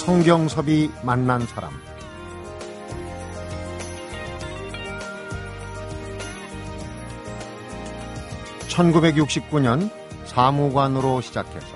성경섭이 0.00 0.90
만난 1.02 1.46
사람 1.46 1.70
(1969년) 8.68 9.90
사무관으로 10.24 11.20
시작해서 11.20 11.66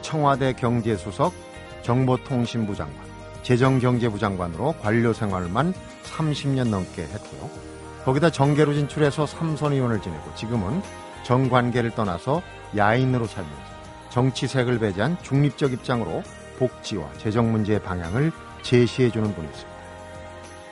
청와대 0.00 0.54
경제수석 0.54 1.34
정보통신부 1.82 2.74
장관 2.74 2.96
재정경제부 3.42 4.18
장관으로 4.18 4.74
관료 4.80 5.12
생활만 5.12 5.74
30년 6.04 6.70
넘게 6.70 7.02
했고요. 7.02 7.50
거기다 8.06 8.30
정계로 8.30 8.72
진출해서 8.72 9.26
삼선 9.26 9.74
의원을 9.74 10.00
지내고 10.00 10.34
지금은 10.36 10.80
정관계를 11.24 11.90
떠나서 11.90 12.40
야인으로 12.74 13.26
살면서 13.26 13.74
정치색을 14.08 14.78
배제한 14.78 15.18
중립적 15.22 15.74
입장으로 15.74 16.22
복지와 16.58 17.12
재정 17.18 17.52
문제의 17.52 17.82
방향을 17.82 18.32
제시해주는 18.62 19.34
분이 19.34 19.46
있습니다. 19.48 19.74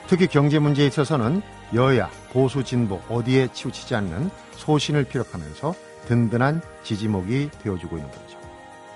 특히 0.07 0.27
경제 0.27 0.59
문제에 0.59 0.87
있어서는 0.87 1.43
여야, 1.75 2.11
보수, 2.33 2.65
진보 2.65 3.01
어디에 3.09 3.49
치우치지 3.53 3.95
않는 3.95 4.31
소신을 4.53 5.05
피력하면서 5.05 5.75
든든한 6.07 6.61
지지목이 6.83 7.51
되어주고 7.63 7.97
있는 7.97 8.11
분이죠. 8.11 8.39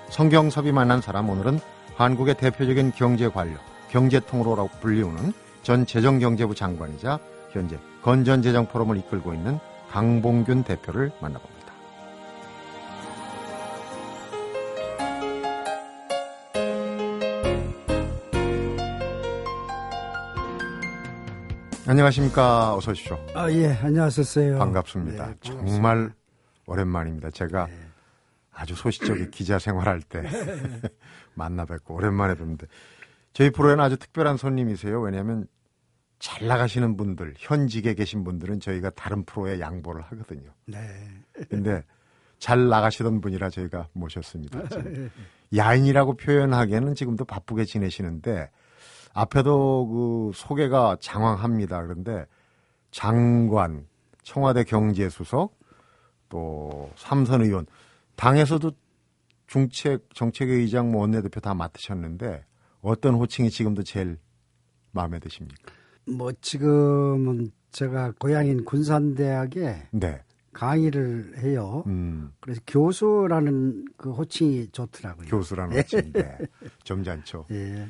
성경섭이 0.09 0.71
만난 0.71 1.01
사람 1.01 1.29
오늘은 1.29 1.59
한국의 1.95 2.35
대표적인 2.35 2.91
경제 2.95 3.27
관료, 3.29 3.57
경제통으로라고 3.89 4.69
불리우는 4.81 5.33
전 5.63 5.85
재정경제부 5.85 6.55
장관이자 6.55 7.19
현재 7.51 7.77
건전재정 8.03 8.67
포럼을 8.67 8.97
이끌고 8.97 9.33
있는 9.33 9.59
강봉균 9.89 10.63
대표를 10.63 11.11
만나봅니다. 11.19 11.56
안녕하십니까. 21.87 22.75
어서 22.75 22.91
오십시오. 22.91 23.17
아, 23.33 23.49
예, 23.49 23.67
안녕하셨어요. 23.71 24.57
반갑습니다. 24.57 25.27
네, 25.27 25.35
정말 25.39 26.11
오랜만입니다. 26.65 27.31
제가 27.31 27.67
네. 27.67 27.73
아주 28.51 28.75
소시적인 28.75 29.31
기자 29.31 29.57
생활할 29.57 30.01
때 30.01 30.21
만나 31.33 31.63
뵙고 31.63 31.95
오랜만에 31.95 32.35
뵙는데 32.35 32.67
저희 33.31 33.51
프로에는 33.51 33.81
아주 33.81 33.95
특별한 33.95 34.35
손님이세요. 34.35 34.99
왜냐하면 34.99 35.47
잘 36.19 36.45
나가시는 36.45 36.97
분들, 36.97 37.35
현직에 37.37 37.93
계신 37.93 38.25
분들은 38.25 38.59
저희가 38.59 38.89
다른 38.89 39.23
프로에 39.23 39.61
양보를 39.61 40.01
하거든요. 40.01 40.49
네. 40.65 40.79
근데 41.49 41.85
잘 42.37 42.67
나가시던 42.67 43.21
분이라 43.21 43.49
저희가 43.49 43.87
모셨습니다. 43.93 44.59
야인이라고 45.55 46.17
표현하기에는 46.17 46.95
지금도 46.95 47.23
바쁘게 47.23 47.63
지내시는데 47.63 48.49
앞에도 49.13 49.87
그 49.87 50.31
소개가 50.35 50.97
장황합니다. 50.99 51.81
그런데 51.83 52.25
장관, 52.91 53.87
청와대 54.23 54.63
경제수석, 54.63 55.57
또 56.29 56.89
삼선 56.95 57.43
의원, 57.43 57.65
당에서도 58.15 58.71
중책 59.47 60.09
정책의장 60.13 60.91
뭐 60.91 61.01
원내대표 61.01 61.39
다 61.39 61.53
맡으셨는데 61.53 62.45
어떤 62.81 63.15
호칭이 63.15 63.49
지금도 63.49 63.83
제일 63.83 64.17
마음에 64.91 65.19
드십니까? 65.19 65.73
뭐 66.05 66.31
지금은 66.41 67.51
제가 67.71 68.13
고향인 68.19 68.65
군산대학에 68.65 69.87
네. 69.91 70.23
강의를 70.53 71.37
해요. 71.37 71.83
음. 71.85 72.31
그래서 72.39 72.61
교수라는 72.65 73.85
그 73.95 74.11
호칭이 74.11 74.69
좋더라고요. 74.71 75.27
교수라는 75.27 75.77
호칭인데 75.77 76.37
점잖죠. 76.83 77.45
예. 77.51 77.87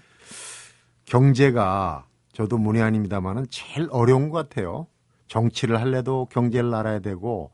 경제가 1.07 2.05
저도 2.33 2.57
문의 2.57 2.83
아닙니다만은 2.83 3.47
제일 3.49 3.87
어려운 3.91 4.29
것 4.29 4.49
같아요. 4.49 4.87
정치를 5.27 5.81
할래도 5.81 6.27
경제를 6.29 6.73
알아야 6.73 6.99
되고 6.99 7.51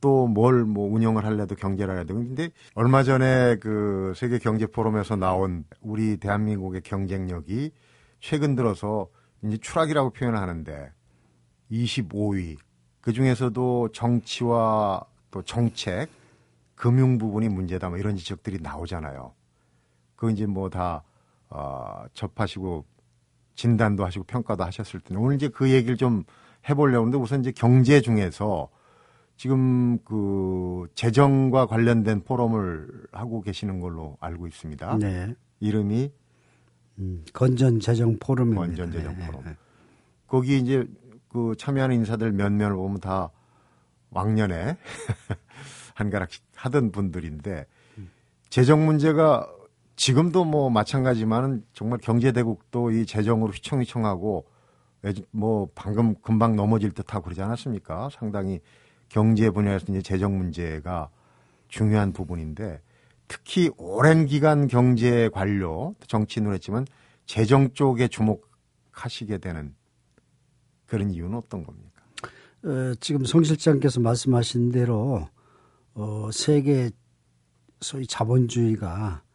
또 0.00 0.26
뭘 0.26 0.66
뭐 0.66 0.92
운영을 0.92 1.24
할래도 1.24 1.54
경제를 1.54 1.92
알아야 1.92 2.04
되고 2.04 2.18
근데 2.20 2.50
얼마 2.74 3.02
전에 3.02 3.56
그 3.56 4.12
세계 4.16 4.38
경제 4.38 4.66
포럼에서 4.66 5.16
나온 5.16 5.64
우리 5.80 6.16
대한민국의 6.16 6.82
경쟁력이 6.82 7.70
최근 8.20 8.56
들어서 8.56 9.08
이제 9.42 9.56
추락이라고 9.58 10.10
표현을 10.10 10.38
하는데 10.38 10.90
25위 11.70 12.56
그 13.00 13.12
중에서도 13.12 13.90
정치와 13.92 15.04
또 15.30 15.42
정책 15.42 16.08
금융 16.74 17.18
부분이 17.18 17.48
문제다 17.48 17.88
뭐 17.88 17.98
이런 17.98 18.16
지적들이 18.16 18.58
나오잖아요. 18.60 19.32
그 20.16 20.30
이제 20.30 20.46
뭐다 20.46 21.04
어, 21.50 22.04
접하시고 22.14 22.84
진단도 23.54 24.04
하시고 24.04 24.24
평가도 24.24 24.64
하셨을 24.64 25.00
텐데 25.00 25.20
오늘 25.20 25.36
이제 25.36 25.48
그 25.48 25.70
얘기를 25.70 25.96
좀 25.96 26.24
해보려고 26.68 27.06
하는데 27.06 27.18
우선 27.18 27.40
이제 27.40 27.52
경제 27.52 28.00
중에서 28.00 28.68
지금 29.36 29.98
그 30.04 30.88
재정과 30.94 31.66
관련된 31.66 32.22
포럼을 32.24 32.88
하고 33.12 33.42
계시는 33.42 33.80
걸로 33.80 34.16
알고 34.20 34.46
있습니다. 34.46 34.98
네. 34.98 35.34
이름이 35.60 36.10
음, 36.98 37.24
건전 37.32 37.80
재정 37.80 38.18
포럼입니다. 38.18 38.60
건전 38.62 38.92
재정 38.92 39.16
네. 39.18 39.26
포럼. 39.26 39.44
네. 39.44 39.56
거기 40.26 40.58
이제 40.58 40.86
그 41.28 41.54
참여하는 41.58 41.96
인사들 41.96 42.32
몇몇을 42.32 42.74
보면 42.74 43.00
다 43.00 43.30
왕년에 44.10 44.76
한가락씩 45.94 46.42
하던 46.54 46.92
분들인데 46.92 47.66
재정 48.48 48.86
문제가 48.86 49.50
지금도 49.96 50.44
뭐 50.44 50.68
마찬가지만은 50.70 51.64
정말 51.72 51.98
경제 52.02 52.30
대국도 52.30 52.90
이 52.90 53.06
재정으로 53.06 53.52
휘청휘청하고 53.52 54.46
뭐 55.30 55.68
방금 55.74 56.14
금방 56.20 56.54
넘어질 56.54 56.92
듯하고 56.92 57.24
그러지 57.24 57.40
않았습니까? 57.42 58.10
상당히 58.12 58.60
경제 59.08 59.50
분야에서 59.50 59.86
이제 59.88 60.02
재정 60.02 60.36
문제가 60.36 61.08
중요한 61.68 62.12
부분인데 62.12 62.80
특히 63.28 63.70
오랜 63.76 64.26
기간 64.26 64.68
경제 64.68 65.28
관료 65.30 65.94
정치인을 66.06 66.52
했지만 66.54 66.86
재정 67.24 67.72
쪽에 67.72 68.08
주목하시게 68.08 69.38
되는 69.38 69.74
그런 70.86 71.10
이유는 71.10 71.38
어떤 71.38 71.64
겁니까? 71.64 72.02
어, 72.64 72.94
지금 73.00 73.24
송 73.24 73.42
실장께서 73.42 74.00
말씀하신 74.00 74.72
대로 74.72 75.28
어, 75.94 76.30
세계 76.32 76.90
소위 77.80 78.06
자본주의가 78.06 79.22
어, 79.22 79.25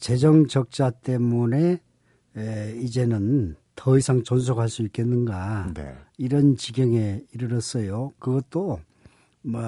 재정 0.00 0.46
적자 0.46 0.90
때문에 0.90 1.80
에, 2.36 2.76
이제는 2.80 3.56
더 3.74 3.96
이상 3.96 4.22
존속할 4.22 4.68
수 4.68 4.82
있겠는가 4.82 5.72
네. 5.74 5.94
이런 6.16 6.56
지경에 6.56 7.22
이르렀어요. 7.32 8.12
그것도 8.18 8.80
뭐 9.42 9.62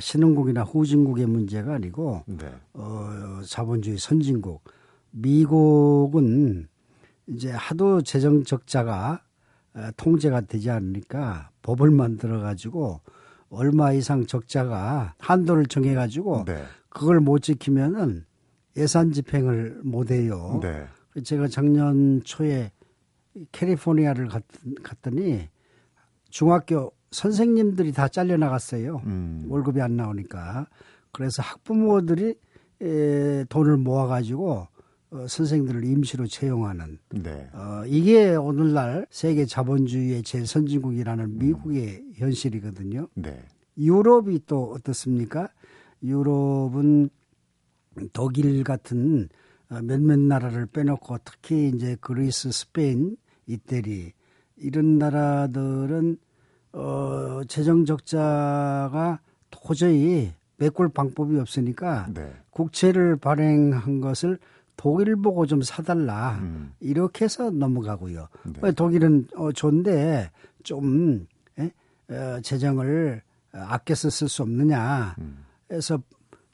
신흥국이나 0.00 0.62
후진국의 0.62 1.26
문제가 1.26 1.74
아니고 1.74 2.22
네. 2.26 2.52
어, 2.74 3.40
자본주의 3.46 3.98
선진국 3.98 4.62
미국은 5.10 6.68
이제 7.26 7.50
하도 7.50 8.02
재정 8.02 8.44
적자가 8.44 9.22
어, 9.74 9.88
통제가 9.96 10.42
되지 10.42 10.70
않으니까 10.70 11.50
법을 11.62 11.90
만들어 11.90 12.40
가지고 12.40 13.00
얼마 13.50 13.92
이상 13.92 14.26
적자가 14.26 15.14
한도를 15.18 15.66
정해 15.66 15.94
가지고 15.94 16.44
네. 16.44 16.62
그걸 16.88 17.20
못 17.20 17.40
지키면은 17.40 18.24
예산 18.76 19.12
집행을 19.12 19.80
못 19.84 20.10
해요. 20.10 20.60
네. 20.62 20.86
제가 21.22 21.48
작년 21.48 22.22
초에 22.24 22.70
캘리포니아를 23.52 24.28
갔, 24.28 24.42
더니 25.02 25.48
중학교 26.30 26.92
선생님들이 27.10 27.92
다 27.92 28.08
잘려 28.08 28.36
나갔어요. 28.36 29.00
음. 29.06 29.46
월급이 29.48 29.80
안 29.80 29.96
나오니까. 29.96 30.68
그래서 31.12 31.42
학부모들이 31.42 32.34
에, 32.82 33.44
돈을 33.44 33.78
모아가지고 33.78 34.68
어, 35.10 35.26
선생들을 35.28 35.84
임시로 35.84 36.26
채용하는 36.26 36.98
네. 37.10 37.48
어, 37.54 37.84
이게 37.86 38.34
오늘날 38.34 39.06
세계 39.10 39.46
자본주의의 39.46 40.22
제선진국이라는 40.22 41.38
미국의 41.38 41.96
음. 41.96 42.12
현실이거든요. 42.16 43.08
네. 43.14 43.42
유럽이 43.78 44.40
또 44.46 44.72
어떻습니까? 44.72 45.48
유럽은 46.02 47.08
독일 48.12 48.64
같은 48.64 49.28
어, 49.68 49.80
몇몇 49.82 50.18
나라를 50.18 50.66
빼놓고 50.66 51.18
특히 51.24 51.68
이제 51.68 51.96
그리스, 52.00 52.50
스페인, 52.52 53.16
이태리 53.46 54.12
이런 54.56 54.98
나라들은 54.98 56.18
어 56.72 57.40
재정 57.48 57.84
적자가 57.84 59.20
도저히 59.50 60.32
메꿀 60.58 60.88
방법이 60.88 61.38
없으니까 61.38 62.08
네. 62.12 62.32
국채를 62.50 63.16
발행한 63.16 64.00
것을 64.00 64.38
독일 64.76 65.16
보고 65.16 65.46
좀 65.46 65.62
사달라 65.62 66.38
음. 66.40 66.74
이렇게 66.80 67.24
해서 67.24 67.50
넘어가고요. 67.50 68.28
네. 68.60 68.72
독일은 68.72 69.28
어 69.36 69.52
좋은데 69.52 70.30
좀 70.62 71.26
에? 71.58 71.70
어, 72.10 72.40
재정을 72.42 73.22
아껴서 73.52 74.10
쓸 74.10 74.28
수 74.28 74.42
없느냐 74.42 75.16
해서 75.70 75.98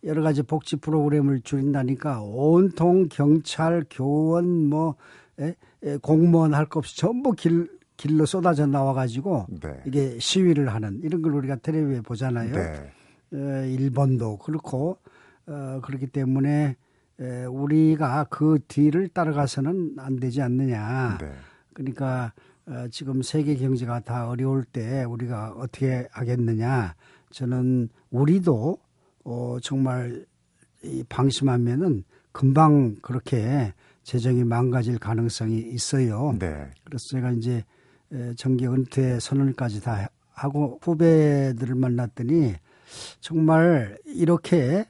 여러 0.05 0.23
가지 0.23 0.43
복지 0.43 0.77
프로그램을 0.77 1.43
줄인다니까 1.43 2.23
온통 2.23 3.09
경찰, 3.09 3.85
교원, 3.91 4.69
뭐 4.69 4.97
에, 5.39 5.55
에, 5.85 5.97
공무원 5.99 6.55
할 6.55 6.67
것 6.67 6.79
없이 6.81 6.97
전부 6.97 7.33
길 7.33 7.69
길로 7.97 8.27
쏟아져 8.27 8.67
나와가지고 8.67 9.47
네. 9.63 9.81
이게 9.87 10.19
시위를 10.19 10.75
하는 10.75 11.01
이런 11.05 11.23
걸 11.23 11.35
우리가 11.35 11.57
텔레비에 11.57 12.01
보잖아요. 12.01 12.53
네. 12.53 12.93
에, 13.35 13.73
일본도 13.73 14.39
그렇고 14.39 14.99
어, 15.47 15.81
그렇기 15.83 16.09
때문에 16.09 16.77
에, 17.21 17.45
우리가 17.45 18.25
그 18.25 18.59
뒤를 18.67 19.09
따라가서는 19.09 19.97
안 19.99 20.17
되지 20.19 20.43
않느냐. 20.43 21.19
네. 21.21 21.31
그러니까 21.75 22.33
어, 22.67 22.87
지금 22.91 23.23
세계 23.23 23.55
경제가 23.57 24.01
다 24.01 24.29
어려울 24.29 24.65
때 24.65 25.05
우리가 25.05 25.55
어떻게 25.57 26.09
하겠느냐. 26.11 26.95
저는 27.31 27.89
우리도 28.11 28.79
어, 29.25 29.59
정말 29.63 30.25
이 30.83 31.05
방심하면은 31.09 32.05
금방 32.33 32.97
그렇게 33.03 33.73
재정이 34.03 34.45
망가질 34.45 34.99
가능성이 34.99 35.59
있어요. 35.59 36.35
네. 36.39 36.71
그래서 36.85 37.05
제가 37.11 37.31
이제 37.33 37.65
정기 38.37 38.67
은퇴 38.67 39.21
선언까지 39.21 39.83
다 39.83 40.09
하고 40.33 40.79
후배들을 40.83 41.75
만났더니 41.75 42.55
정말 43.21 43.97
이렇게 44.07 44.87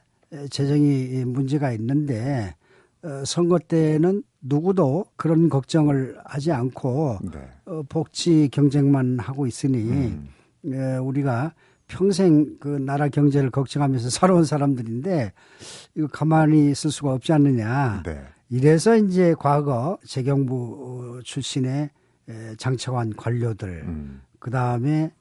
재정이 0.50 1.24
문제가 1.26 1.72
있는데 1.72 2.54
어, 3.02 3.24
선거 3.24 3.58
때는 3.58 4.22
누구도 4.40 5.06
그런 5.16 5.48
걱정을 5.48 6.18
하지 6.24 6.52
않고 6.52 7.18
네. 7.32 7.38
어, 7.66 7.82
복지 7.88 8.48
경쟁만 8.50 9.18
하고 9.18 9.46
있으니 9.46 9.78
음. 9.90 10.28
우리가 11.02 11.52
평생 11.92 12.56
그 12.58 12.68
나라 12.68 13.08
경제를 13.08 13.50
걱정하면서 13.50 14.08
살아온 14.08 14.44
사람들인데 14.44 15.32
이거 15.94 16.06
가만히 16.08 16.70
있을 16.70 16.90
수가 16.90 17.12
없지 17.12 17.34
않느냐. 17.34 18.02
네. 18.04 18.24
이래서 18.48 18.96
이제 18.96 19.34
과거 19.38 19.98
재경부 20.06 21.20
출신의 21.24 21.90
장차관 22.56 23.14
관료들, 23.14 23.68
음. 23.84 24.22
그 24.38 24.50
다음에 24.50 25.12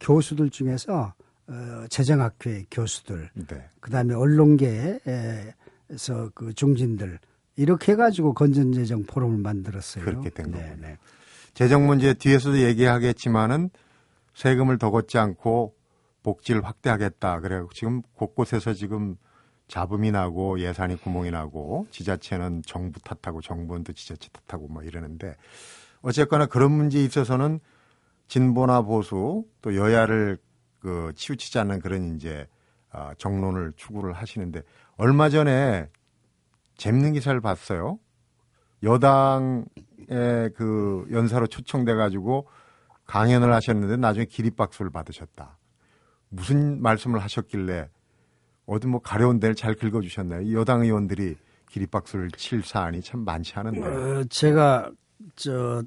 교수들 0.00 0.50
중에서 0.50 1.14
어, 1.46 1.86
재정학회 1.88 2.66
교수들, 2.70 3.30
네. 3.34 3.64
그 3.80 3.90
다음에 3.90 4.14
언론계에서 4.14 5.52
그 6.34 6.52
중진들 6.52 7.20
이렇게 7.56 7.92
해가지고 7.92 8.34
건전재정 8.34 9.04
포럼을 9.04 9.38
만들었어요. 9.38 10.04
그렇게 10.04 10.30
된 10.30 10.50
네, 10.50 10.58
거군요. 10.58 10.76
네. 10.80 10.98
재정 11.54 11.86
문제 11.86 12.12
뒤에서도 12.12 12.58
얘기하겠지만은 12.58 13.70
세금을 14.34 14.78
더 14.78 14.90
걷지 14.90 15.16
않고 15.18 15.77
복지를 16.22 16.64
확대하겠다. 16.64 17.40
그래 17.40 17.62
지금 17.74 18.02
곳곳에서 18.14 18.74
지금 18.74 19.16
잡음이 19.68 20.10
나고 20.10 20.60
예산이 20.60 20.96
구멍이 20.96 21.30
나고 21.30 21.86
지자체는 21.90 22.62
정부 22.66 23.00
탓하고 23.00 23.40
정부는 23.40 23.84
또 23.84 23.92
지자체 23.92 24.28
탓하고 24.32 24.68
뭐 24.68 24.82
이러는데 24.82 25.36
어쨌거나 26.00 26.46
그런 26.46 26.72
문제에 26.72 27.04
있어서는 27.04 27.60
진보나 28.28 28.82
보수 28.82 29.44
또 29.62 29.76
여야를 29.76 30.38
그 30.80 31.12
치우치지 31.14 31.58
않는 31.58 31.80
그런 31.80 32.16
이제 32.16 32.46
아, 32.90 33.12
정론을 33.18 33.74
추구를 33.76 34.14
하시는데 34.14 34.62
얼마 34.96 35.28
전에 35.28 35.88
재밌는 36.76 37.12
기사를 37.12 37.38
봤어요. 37.40 37.98
여당의 38.82 39.66
그 40.54 41.06
연사로 41.10 41.48
초청돼 41.48 41.94
가지고 41.94 42.48
강연을 43.06 43.52
하셨는데 43.52 43.96
나중에 43.96 44.24
기립박수를 44.26 44.90
받으셨다. 44.90 45.57
무슨 46.28 46.80
말씀을 46.82 47.20
하셨길래 47.22 47.88
어디 48.66 48.86
뭐 48.86 49.00
가려운 49.00 49.40
데를 49.40 49.54
잘 49.54 49.74
긁어주셨나요? 49.74 50.52
여당 50.58 50.82
의원들이 50.82 51.36
기립박수를 51.70 52.30
칠 52.32 52.62
사안이 52.62 53.02
참 53.02 53.20
많지 53.20 53.54
않은데. 53.54 53.80
어, 53.80 54.24
제가 54.28 54.90
저 55.36 55.82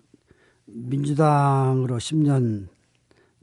민주당으로 0.65 1.97
10년 1.97 2.67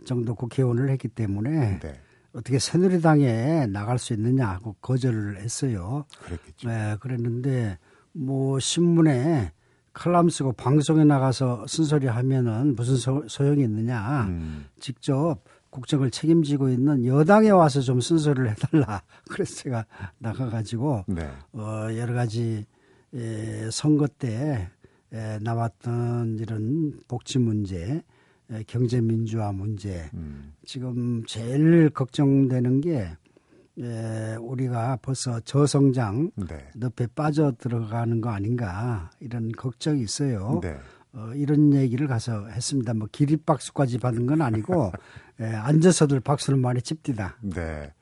정도 0.04 0.34
국회의원을 0.34 0.90
했기 0.90 1.08
때문에 1.08 1.78
네. 1.80 2.00
어떻게 2.32 2.58
새누리당에 2.58 3.66
나갈 3.66 3.98
수 3.98 4.12
있느냐 4.12 4.46
하고 4.48 4.74
거절을 4.80 5.38
했어요. 5.38 6.04
그랬겠죠. 6.24 6.68
네, 6.68 6.96
그랬는데 7.00 7.78
뭐 8.12 8.58
신문에 8.58 9.52
칼럼 9.92 10.28
쓰고 10.28 10.52
방송에 10.52 11.04
나가서 11.04 11.66
쓴소리 11.66 12.06
하면은 12.06 12.76
무슨 12.76 12.96
소, 12.96 13.46
용이 13.46 13.62
있느냐. 13.64 14.26
음. 14.28 14.66
직접 14.78 15.40
국정을 15.70 16.10
책임지고 16.10 16.70
있는 16.70 17.04
여당에 17.06 17.50
와서 17.50 17.80
좀 17.80 18.00
순서를 18.00 18.50
해달라. 18.50 19.02
그래서 19.28 19.54
제가 19.56 19.86
나가가지고 20.18 21.04
네. 21.08 21.28
어, 21.52 21.88
여러 21.96 22.14
가지 22.14 22.64
에, 23.14 23.70
선거 23.70 24.06
때 24.06 24.70
에, 25.12 25.38
나왔던 25.40 26.38
이런 26.38 27.00
복지 27.08 27.38
문제, 27.38 28.02
에, 28.50 28.62
경제 28.66 29.00
민주화 29.00 29.52
문제, 29.52 30.10
음. 30.14 30.54
지금 30.64 31.24
제일 31.26 31.90
걱정되는 31.90 32.80
게 32.80 33.08
에, 33.78 34.36
우리가 34.36 34.98
벌써 35.02 35.40
저성장 35.40 36.32
네. 36.36 36.68
늪에 36.74 37.06
빠져 37.14 37.52
들어가는 37.58 38.20
거 38.20 38.30
아닌가 38.30 39.10
이런 39.20 39.52
걱정이 39.52 40.02
있어요. 40.02 40.60
네. 40.62 40.76
어, 41.12 41.32
이런 41.34 41.72
얘기를 41.74 42.06
가서 42.06 42.46
했습니다. 42.48 42.94
뭐 42.94 43.08
기립박수까지 43.10 43.98
받은 43.98 44.26
건 44.26 44.42
아니고 44.42 44.92
예, 45.40 45.46
앉아서들 45.46 46.20
박수를 46.20 46.58
많이 46.58 46.82
칩니다. 46.82 47.36
네. 47.42 47.92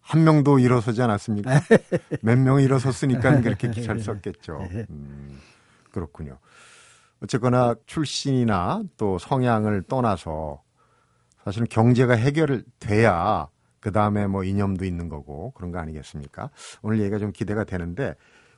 한 0.00 0.24
명도 0.24 0.58
일어서지 0.58 1.00
않았습니까? 1.00 1.50
몇 2.22 2.36
명이 2.36 2.64
일어섰으니까 2.64 3.40
그렇게 3.40 3.70
기사를 3.70 4.00
썼겠죠. 4.00 4.58
음, 4.90 5.38
그렇군요. 5.92 6.38
어쨌거나 7.22 7.76
출신이나 7.86 8.82
또 8.96 9.18
성향을 9.18 9.82
떠나서 9.82 10.60
사실은 11.44 11.66
경제가 11.70 12.14
해결돼야 12.14 13.48
그 13.78 13.92
다음에 13.92 14.26
뭐 14.26 14.44
이념도 14.44 14.84
있는 14.84 15.08
거고 15.08 15.52
그런 15.52 15.70
거 15.70 15.78
아니겠습니까? 15.78 16.50
오늘 16.82 17.00
얘기가 17.00 17.18
좀 17.18 17.32
기대가 17.32 17.64
되는데 17.64 18.14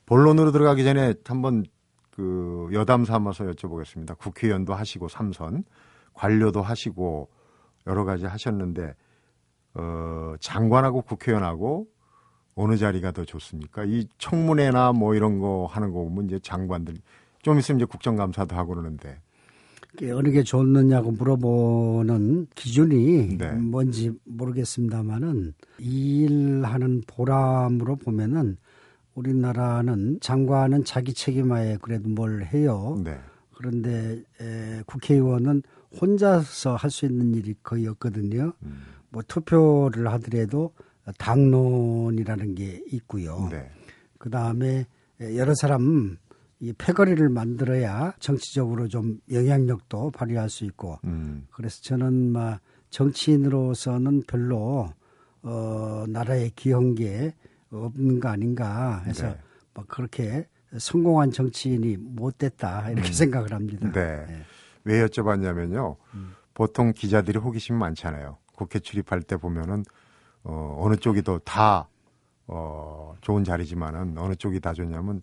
본론으로 0.07 0.51
들어가기 0.53 0.85
전에 0.85 1.15
한번 1.27 1.65
그 2.11 2.69
여담 2.73 3.05
삼아서 3.05 3.45
여쭤보겠습니다. 3.45 4.17
국회의원도 4.19 4.75
하시고 4.75 5.09
삼선, 5.09 5.65
관료도 6.15 6.63
하시고 6.63 7.29
여러 7.87 8.05
가지 8.05 8.27
하셨는데 8.27 8.95
어, 9.75 10.35
장관하고 10.41 11.03
국회의원하고 11.03 11.89
어느 12.55 12.77
자리가 12.77 13.11
더 13.13 13.25
좋습니까? 13.25 13.85
이 13.85 14.07
청문회나 14.19 14.93
뭐 14.93 15.15
이런 15.15 15.39
거 15.39 15.67
하는 15.71 15.91
거 15.91 16.05
보면 16.05 16.27
이제 16.27 16.39
장관들 16.39 16.95
좀 17.43 17.59
있으면 17.59 17.81
이제 17.81 17.85
국정감사도 17.85 18.57
하고 18.57 18.75
그러는데 18.75 19.21
어느 20.13 20.31
게 20.31 20.43
좋느냐고 20.43 21.13
물어보는 21.13 22.49
기준이 22.55 23.39
네. 23.39 23.51
뭔지 23.53 24.13
모르겠습니다만은 24.25 25.55
일하는 25.79 27.03
보람으로 27.07 27.97
보면은 27.97 28.57
우리나라는 29.15 30.19
장관은 30.21 30.85
자기 30.85 31.15
책임하에 31.15 31.79
그래도 31.81 32.09
뭘 32.09 32.45
해요. 32.45 33.01
네. 33.05 33.17
그런데 33.55 34.21
에, 34.41 34.83
국회의원은 34.87 35.63
혼자서 36.01 36.77
할 36.77 36.91
수 36.91 37.07
있는 37.07 37.35
일이 37.35 37.55
거의 37.63 37.87
없거든요. 37.89 38.53
음. 38.63 38.83
뭐 39.11 39.23
투표를 39.27 40.09
하더라도 40.13 40.73
당론이라는 41.19 42.55
게 42.55 42.83
있고요. 42.93 43.49
네. 43.51 43.71
그 44.19 44.31
다음에 44.31 44.87
여러 45.21 45.55
사람 45.55 46.17
이 46.61 46.73
패거리를 46.73 47.29
만들어야 47.29 48.15
정치적으로 48.21 48.89
좀 48.89 49.21
영향력도 49.31 50.13
발휘할 50.13 50.49
수 50.49 50.65
있고. 50.65 50.99
음. 51.05 51.47
그래서 51.51 51.83
저는 51.83 52.33
막 52.33 52.61
정치인으로서는 52.91 54.23
별로 54.27 54.89
어 55.43 56.05
나라에 56.09 56.51
기여한 56.57 56.95
게 56.95 57.35
없는 57.71 58.21
거 58.21 58.29
아닌가 58.29 59.03
해서 59.05 59.29
네. 59.29 59.39
뭐 59.75 59.85
그렇게 59.87 60.47
성공한 60.79 61.31
정치인이 61.31 61.97
못 61.99 62.39
됐다 62.39 62.91
이렇게 62.91 63.09
음. 63.09 63.13
생각을 63.13 63.53
합니다. 63.53 63.91
네. 63.93 64.25
네. 64.27 64.43
왜 64.85 65.05
여쭤봤냐면요. 65.05 65.97
음. 66.15 66.35
보통 66.55 66.93
기자들이 66.93 67.39
호기심 67.39 67.77
많잖아요. 67.77 68.39
국회 68.55 68.79
출입할 68.79 69.23
때 69.23 69.37
보면은 69.37 69.85
어, 70.45 70.79
어느 70.81 70.97
쪽이 70.97 71.23
더 71.23 71.39
다 71.45 71.89
어, 72.47 73.15
좋은 73.21 73.45
자리지만은 73.45 74.19
어느 74.19 74.35
쪽이 74.35 74.61
다 74.61 74.73
좋냐면 74.73 75.21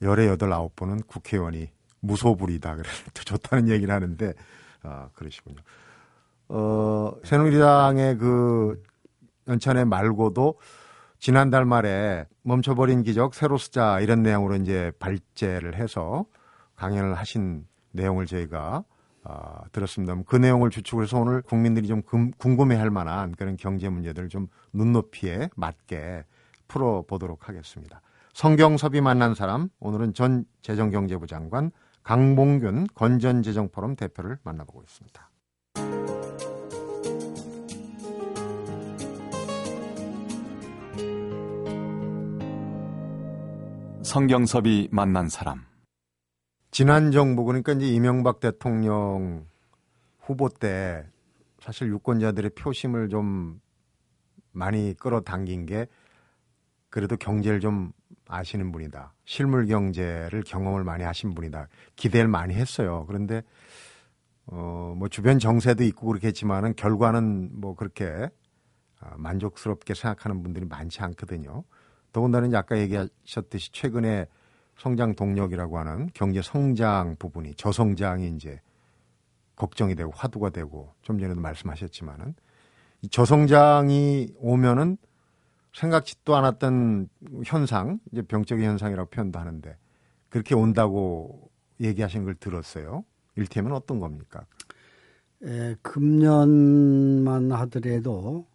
열에 0.00 0.26
여덟 0.26 0.52
아홉 0.52 0.74
번은 0.74 1.02
국회의원이 1.06 1.70
무소불이다 2.00 2.74
그래 2.76 2.88
더 3.14 3.22
좋다는 3.22 3.68
얘기를 3.68 3.94
하는데 3.94 4.34
아 4.82 5.08
그러시군요. 5.14 5.58
어, 6.48 7.12
새누리당의 7.24 8.18
그 8.18 8.82
연찬회 9.48 9.84
말고도 9.84 10.58
지난달 11.18 11.64
말에 11.64 12.26
멈춰버린 12.42 13.04
기적 13.04 13.34
새로 13.34 13.56
쓰자 13.56 14.00
이런 14.00 14.22
내용으로 14.22 14.56
이제 14.56 14.90
발제를 14.98 15.76
해서 15.76 16.26
강연을 16.74 17.14
하신 17.14 17.64
내용을 17.92 18.26
저희가 18.26 18.84
어, 19.24 19.62
들었습니다. 19.70 20.16
그 20.26 20.36
내용을 20.36 20.70
주축을 20.70 21.04
해서 21.04 21.18
오늘 21.18 21.42
국민들이 21.42 21.86
좀 21.86 22.02
궁금해할 22.02 22.90
만한 22.90 23.32
그런 23.32 23.56
경제 23.56 23.88
문제들을 23.88 24.28
좀 24.28 24.48
눈높이에 24.72 25.48
맞게 25.54 26.24
풀어보도록 26.66 27.48
하겠습니다. 27.48 28.00
성경섭이 28.32 29.00
만난 29.00 29.34
사람 29.34 29.68
오늘은 29.78 30.14
전 30.14 30.44
재정경제부 30.62 31.26
장관 31.26 31.70
강봉균 32.02 32.88
건전재정포럼 32.94 33.94
대표를 33.94 34.38
만나보고 34.42 34.82
있습니다. 34.82 35.30
성경섭이 44.02 44.88
만난 44.90 45.28
사람. 45.28 45.71
지난 46.72 47.12
정부 47.12 47.44
그러니까 47.44 47.72
이제 47.74 47.86
이명박 47.86 48.40
대통령 48.40 49.46
후보 50.20 50.48
때 50.48 51.06
사실 51.60 51.88
유권자들의 51.88 52.52
표심을 52.54 53.10
좀 53.10 53.60
많이 54.52 54.94
끌어당긴 54.94 55.66
게 55.66 55.86
그래도 56.88 57.18
경제를 57.18 57.60
좀 57.60 57.92
아시는 58.26 58.72
분이다. 58.72 59.12
실물 59.26 59.66
경제를 59.66 60.42
경험을 60.44 60.82
많이 60.82 61.04
하신 61.04 61.34
분이다. 61.34 61.68
기대를 61.94 62.28
많이 62.28 62.54
했어요. 62.54 63.04
그런데 63.06 63.42
어, 64.46 64.94
뭐 64.96 65.08
주변 65.08 65.38
정세도 65.38 65.84
있고 65.84 66.06
그렇겠지만은 66.06 66.74
결과는 66.74 67.50
뭐 67.52 67.74
그렇게 67.74 68.30
아, 68.98 69.14
만족스럽게 69.18 69.92
생각하는 69.92 70.42
분들이 70.42 70.64
많지 70.64 71.02
않거든요. 71.02 71.64
더군다나 72.14 72.48
아까 72.58 72.78
얘기하셨듯이 72.78 73.72
최근에 73.72 74.26
성장 74.82 75.14
동력이라고 75.14 75.78
하는 75.78 76.10
경제 76.12 76.42
성장 76.42 77.14
부분이 77.16 77.54
저성장이 77.54 78.34
이제 78.34 78.60
걱정이 79.54 79.94
되고 79.94 80.10
화두가 80.10 80.50
되고 80.50 80.92
좀 81.02 81.20
전에도 81.20 81.40
말씀하셨지만은 81.40 82.34
이 83.02 83.08
저성장이 83.08 84.34
오면은 84.38 84.96
생각지도 85.72 86.34
않았던 86.34 87.08
현상, 87.44 88.00
이제 88.10 88.22
병적인 88.22 88.64
현상이라고 88.64 89.08
표현도 89.10 89.38
하는데 89.38 89.76
그렇게 90.28 90.56
온다고 90.56 91.48
얘기하신 91.80 92.24
걸 92.24 92.34
들었어요. 92.34 93.04
일테면 93.36 93.74
어떤 93.74 94.00
겁니까? 94.00 94.46
에, 95.44 95.76
금년만 95.82 97.52
하더라도 97.52 98.46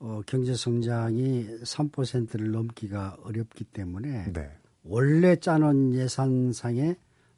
어, 0.00 0.20
경제 0.26 0.54
성장이 0.54 1.46
3%를 1.62 2.50
넘기가 2.50 3.16
어렵기 3.22 3.64
때문에 3.64 4.32
네. 4.32 4.60
원래 4.82 5.36
짜놓은 5.36 5.94
예산상에 5.94 6.96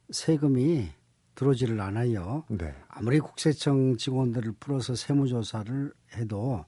세금이 0.09 0.89
들어오지를 1.35 1.79
않아요. 1.81 2.43
네. 2.47 2.73
아무리 2.87 3.19
국세청 3.19 3.97
직원들을 3.97 4.53
풀어서 4.59 4.95
세무조사를 4.95 5.91
해도 6.15 6.65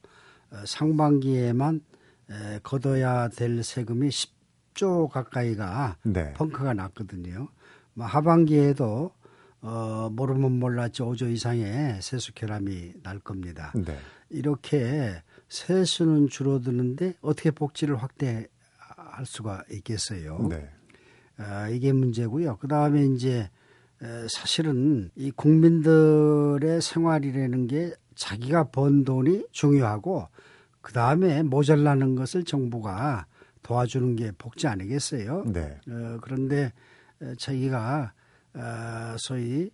어, 0.51 0.65
상반기에만 0.65 1.81
에, 2.29 2.59
걷어야 2.63 3.29
될 3.29 3.63
세금이 3.63 4.09
10조 4.09 5.09
가까이가 5.09 5.97
네. 6.03 6.33
펑크가 6.33 6.73
났거든요. 6.73 7.49
뭐 7.93 8.05
하반기에도 8.05 9.11
어, 9.61 10.09
모르면 10.11 10.59
몰랐지 10.59 11.01
5조 11.01 11.31
이상의 11.31 12.01
세수 12.01 12.33
결함이 12.33 12.93
날 13.03 13.19
겁니다. 13.19 13.71
네. 13.75 13.97
이렇게 14.29 15.21
세수는 15.47 16.29
줄어드는데 16.29 17.15
어떻게 17.21 17.51
복지를 17.51 18.01
확대 18.01 18.47
할 19.15 19.25
수가 19.25 19.63
있겠어요? 19.71 20.47
네. 20.49 20.69
아, 21.37 21.69
이게 21.69 21.91
문제고요. 21.93 22.57
그 22.57 22.67
다음에 22.67 23.05
이제 23.05 23.49
사실은 24.29 25.09
이 25.15 25.31
국민들의 25.31 26.81
생활이라는 26.81 27.67
게 27.67 27.93
자기가 28.15 28.65
번 28.65 29.03
돈이 29.03 29.47
중요하고 29.51 30.27
그 30.81 30.93
다음에 30.93 31.43
모자라는 31.43 32.15
것을 32.15 32.43
정부가 32.43 33.25
도와주는 33.63 34.15
게 34.15 34.31
복지 34.37 34.67
아니겠어요? 34.67 35.45
네. 35.47 35.79
어, 35.89 36.17
그런데 36.21 36.71
자기가 37.37 38.13
어, 38.53 39.15
소위 39.17 39.71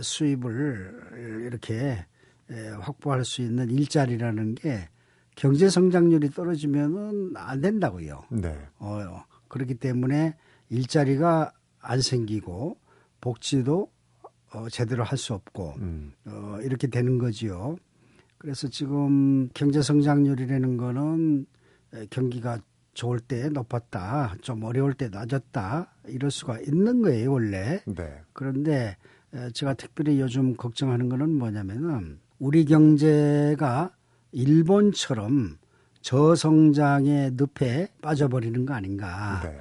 수입을 0.00 1.46
이렇게 1.46 2.04
확보할 2.80 3.24
수 3.24 3.40
있는 3.42 3.70
일자리라는 3.70 4.54
게 4.56 4.88
경제 5.34 5.68
성장률이 5.68 6.30
떨어지면은 6.30 7.32
안 7.36 7.60
된다고요. 7.60 8.22
네. 8.30 8.56
어, 8.78 9.24
그렇기 9.48 9.74
때문에 9.76 10.36
일자리가 10.68 11.52
안 11.80 12.00
생기고 12.00 12.78
복지도 13.20 13.90
어, 14.52 14.68
제대로 14.68 15.02
할 15.04 15.16
수 15.18 15.32
없고 15.34 15.74
음. 15.78 16.12
어, 16.26 16.58
이렇게 16.62 16.86
되는 16.86 17.18
거지요. 17.18 17.76
그래서 18.38 18.68
지금 18.68 19.48
경제 19.54 19.80
성장률이라는 19.82 20.76
거는 20.76 21.46
경기가 22.10 22.58
좋을 22.94 23.20
때 23.20 23.48
높았다, 23.48 24.34
좀 24.42 24.64
어려울 24.64 24.94
때 24.94 25.08
낮았다 25.08 25.94
이럴 26.08 26.30
수가 26.30 26.58
있는 26.60 27.02
거예요 27.02 27.32
원래. 27.32 27.80
네. 27.86 28.20
그런데 28.32 28.96
제가 29.54 29.74
특별히 29.74 30.20
요즘 30.20 30.56
걱정하는 30.56 31.08
거는 31.08 31.30
뭐냐면은 31.38 32.18
우리 32.38 32.64
경제가 32.64 33.94
일본처럼 34.32 35.58
저성장의 36.00 37.32
늪에 37.36 37.88
빠져버리는 38.02 38.66
거 38.66 38.74
아닌가. 38.74 39.40
네. 39.44 39.58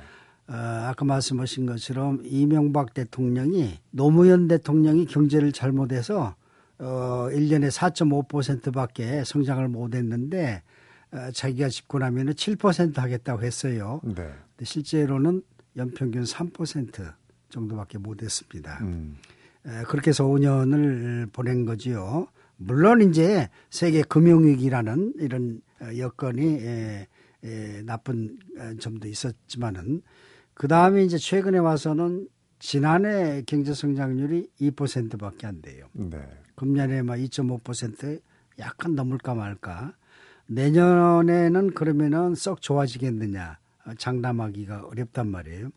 어, 0.47 0.53
아까 0.87 1.05
말씀하신 1.05 1.65
것처럼 1.65 2.21
이명박 2.25 2.93
대통령이 2.93 3.79
노무현 3.91 4.47
대통령이 4.47 5.05
경제를 5.05 5.51
잘못해서 5.51 6.35
어, 6.79 7.29
1년에 7.31 7.71
4.5%밖에 7.71 9.23
성장을 9.23 9.65
못 9.67 9.93
했는데 9.95 10.63
어, 11.11 11.29
자기가 11.31 11.69
집권하면 11.69 12.33
7% 12.33 12.95
하겠다고 12.95 13.43
했어요. 13.43 14.01
네. 14.03 14.13
근데 14.13 14.65
실제로는 14.65 15.43
연평균 15.77 16.23
3% 16.23 17.13
정도밖에 17.49 17.97
못 17.97 18.23
했습니다. 18.23 18.79
음. 18.81 19.17
에, 19.65 19.83
그렇게 19.83 20.09
해서 20.09 20.25
5년을 20.25 21.31
보낸 21.31 21.65
거지요. 21.65 22.27
물론 22.63 23.01
이제 23.01 23.49
세계 23.69 24.03
금융위기라는 24.03 25.13
이런 25.19 25.61
어, 25.81 25.97
여건이 25.97 26.59
에, 26.59 27.07
에, 27.43 27.81
나쁜 27.83 28.37
어, 28.57 28.73
점도 28.79 29.07
있었지만은 29.07 30.01
그 30.53 30.67
다음에 30.67 31.03
이제 31.03 31.17
최근에 31.17 31.57
와서는 31.57 32.27
지난해 32.59 33.41
경제 33.47 33.73
성장률이 33.73 34.49
2%밖에 34.61 35.47
안 35.47 35.61
돼요. 35.61 35.87
네. 35.93 36.19
금년에 36.55 37.01
막 37.01 37.15
2.5% 37.15 38.21
약간 38.59 38.93
넘을까 38.93 39.33
말까. 39.33 39.95
내년에는 40.45 41.73
그러면은 41.73 42.35
썩 42.35 42.61
좋아지겠느냐 42.61 43.57
어, 43.85 43.93
장담하기가 43.97 44.85
어렵단 44.85 45.27
말이에요. 45.27 45.69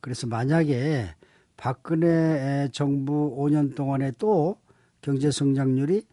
그래서 0.00 0.28
만약에 0.28 1.14
박근혜 1.56 2.68
정부 2.72 3.36
5년 3.36 3.74
동안에 3.74 4.12
또 4.18 4.56
경제 5.02 5.30
성장률이 5.30 6.06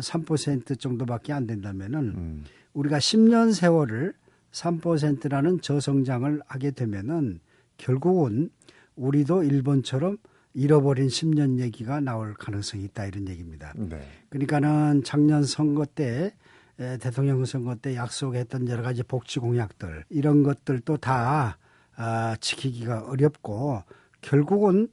3% 0.00 0.70
어, 0.70 0.74
정도밖에 0.74 1.32
안 1.32 1.46
된다면은 1.46 1.98
음. 2.00 2.44
우리가 2.74 2.98
10년 2.98 3.52
세월을 3.52 4.14
3%라는 4.52 5.60
저성장을 5.60 6.40
하게 6.46 6.70
되면은 6.70 7.40
결국은 7.76 8.50
우리도 8.96 9.44
일본처럼 9.44 10.18
잃어버린 10.54 11.08
10년 11.08 11.58
얘기가 11.58 12.00
나올 12.00 12.34
가능성이 12.34 12.84
있다 12.84 13.06
이런 13.06 13.28
얘기입니다. 13.28 13.72
네. 13.76 14.00
그러니까는 14.30 15.04
작년 15.04 15.44
선거 15.44 15.84
때 15.84 16.34
대통령 16.76 17.44
선거 17.44 17.76
때 17.76 17.94
약속했던 17.94 18.68
여러 18.68 18.82
가지 18.82 19.02
복지 19.02 19.38
공약들 19.40 20.04
이런 20.08 20.42
것들도 20.42 20.96
다 20.96 21.58
아, 21.96 22.36
지키기가 22.40 23.06
어렵고 23.08 23.82
결국은 24.20 24.88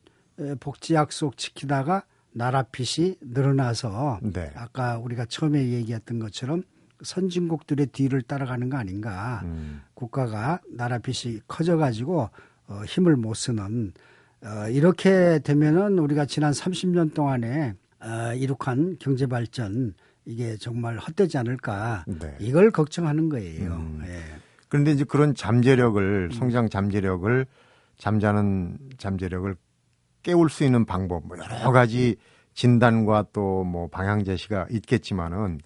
복지 0.60 0.96
약속 0.96 1.38
지키다가 1.38 2.04
나라 2.36 2.64
빚이 2.64 3.16
늘어나서 3.22 4.20
네. 4.22 4.52
아까 4.56 4.98
우리가 4.98 5.26
처음에 5.26 5.70
얘기했던 5.70 6.20
것처럼 6.20 6.64
선진국들의 7.02 7.88
뒤를 7.88 8.22
따라가는 8.22 8.70
거 8.70 8.76
아닌가. 8.76 9.42
음. 9.46 9.82
국가가 9.94 10.60
나라 10.70 10.98
빚이 10.98 11.40
커져가지고 11.48 12.30
어, 12.68 12.82
힘을 12.86 13.16
못 13.16 13.36
쓰는 13.36 13.94
어, 14.44 14.68
이렇게 14.70 15.40
되면은 15.40 15.98
우리가 15.98 16.26
지난 16.26 16.52
30년 16.52 17.14
동안에 17.14 17.74
어, 18.02 18.34
이룩한 18.36 18.98
경제 19.00 19.28
발전 19.28 19.94
이게 20.26 20.58
정말 20.58 20.98
헛되지 20.98 21.38
않을까 21.38 22.04
네. 22.06 22.36
이걸 22.42 22.70
걱정하는 22.70 23.30
거예요. 23.30 23.76
음. 23.76 24.04
예. 24.06 24.20
그런데 24.68 24.92
이제 24.92 25.06
그런 25.06 25.36
잠재력을 25.36 26.30
음. 26.34 26.38
성장 26.38 26.68
잠재력을 26.68 27.46
잠자는 27.98 28.78
잠재력을 28.98 29.56
깨울 30.26 30.50
수 30.50 30.64
있는 30.64 30.86
방법 30.86 31.28
뭐 31.28 31.38
여러 31.38 31.72
가지 31.72 32.16
진단과 32.56 33.28
또 33.32 33.64
뭐 33.64 33.88
방향 33.88 34.24
제시가 34.24 34.68
있겠지만은 34.72 35.60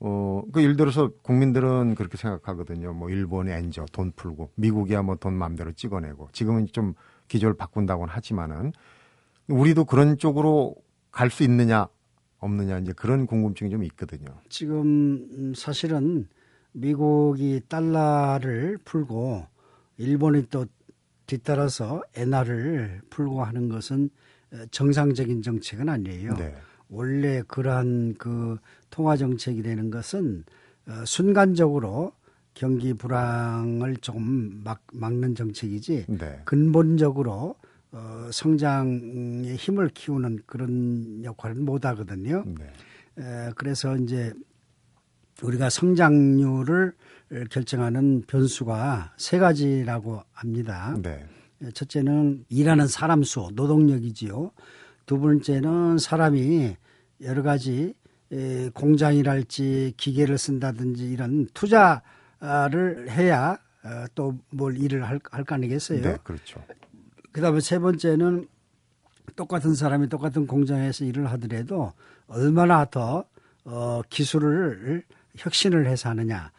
어, 0.00 0.42
그 0.52 0.62
예를 0.62 0.76
들어서 0.76 1.10
국민들은 1.22 1.94
그렇게 1.94 2.16
생각하거든요. 2.18 2.92
뭐 2.92 3.08
일본의 3.08 3.56
엔저 3.56 3.86
돈 3.92 4.12
풀고 4.14 4.50
미국이야 4.56 5.02
뭐 5.02 5.16
돈 5.16 5.32
마음대로 5.34 5.72
찍어내고 5.72 6.28
지금은 6.32 6.66
좀 6.72 6.94
기조를 7.28 7.56
바꾼다고는 7.56 8.12
하지만은 8.12 8.72
우리도 9.48 9.86
그런 9.86 10.18
쪽으로 10.18 10.74
갈 11.10 11.30
수 11.30 11.42
있느냐 11.44 11.88
없느냐 12.40 12.78
이제 12.78 12.92
그런 12.92 13.26
궁금증이 13.26 13.70
좀 13.70 13.84
있거든요. 13.84 14.26
지금 14.50 15.54
사실은 15.54 16.28
미국이 16.72 17.60
달러를 17.68 18.78
풀고 18.84 19.46
일본이 19.98 20.46
또 20.50 20.66
뒤따라서 21.32 22.02
엔화를 22.14 23.00
풀고 23.08 23.42
하는 23.42 23.68
것은 23.68 24.10
정상적인 24.70 25.40
정책은 25.42 25.88
아니에요. 25.88 26.34
네. 26.34 26.54
원래 26.90 27.42
그러한 27.48 28.16
그 28.18 28.58
통화 28.90 29.16
정책이라는 29.16 29.90
것은 29.90 30.44
어, 30.86 31.04
순간적으로 31.06 32.12
경기 32.52 32.92
불황을 32.92 33.96
조금 33.98 34.60
막, 34.62 34.82
막는 34.92 35.34
정책이지 35.34 36.06
네. 36.08 36.42
근본적으로 36.44 37.54
어, 37.92 38.28
성장의 38.30 39.56
힘을 39.56 39.88
키우는 39.88 40.40
그런 40.44 41.24
역할은 41.24 41.64
못 41.64 41.86
하거든요. 41.86 42.44
네. 42.46 42.64
에, 43.18 43.52
그래서 43.56 43.96
이제 43.96 44.34
우리가 45.42 45.70
성장률을 45.70 46.92
결정하는 47.50 48.22
변수가 48.26 49.14
세 49.16 49.38
가지라고 49.38 50.22
합니다. 50.32 50.96
네. 51.02 51.24
첫째는 51.74 52.44
일하는 52.48 52.86
사람 52.86 53.22
수, 53.22 53.50
노동력이지요. 53.54 54.50
두 55.06 55.20
번째는 55.20 55.98
사람이 55.98 56.76
여러 57.22 57.42
가지 57.42 57.94
공장이랄지 58.74 59.94
기계를 59.96 60.38
쓴다든지 60.38 61.10
이런 61.10 61.46
투자를 61.54 63.10
해야 63.10 63.58
어, 63.84 64.04
또뭘 64.14 64.78
일을 64.78 65.08
할, 65.08 65.18
할거 65.30 65.56
아니겠어요? 65.56 66.02
네, 66.02 66.16
그렇죠. 66.22 66.62
그 67.32 67.40
다음에 67.40 67.60
세 67.60 67.78
번째는 67.78 68.46
똑같은 69.34 69.74
사람이 69.74 70.08
똑같은 70.08 70.46
공장에서 70.46 71.04
일을 71.04 71.30
하더라도 71.32 71.92
얼마나 72.28 72.84
더 72.84 73.24
어, 73.64 74.02
기술을 74.08 75.04
혁신을 75.36 75.86
해서 75.86 76.10
하느냐, 76.10 76.46
어, 76.46 76.50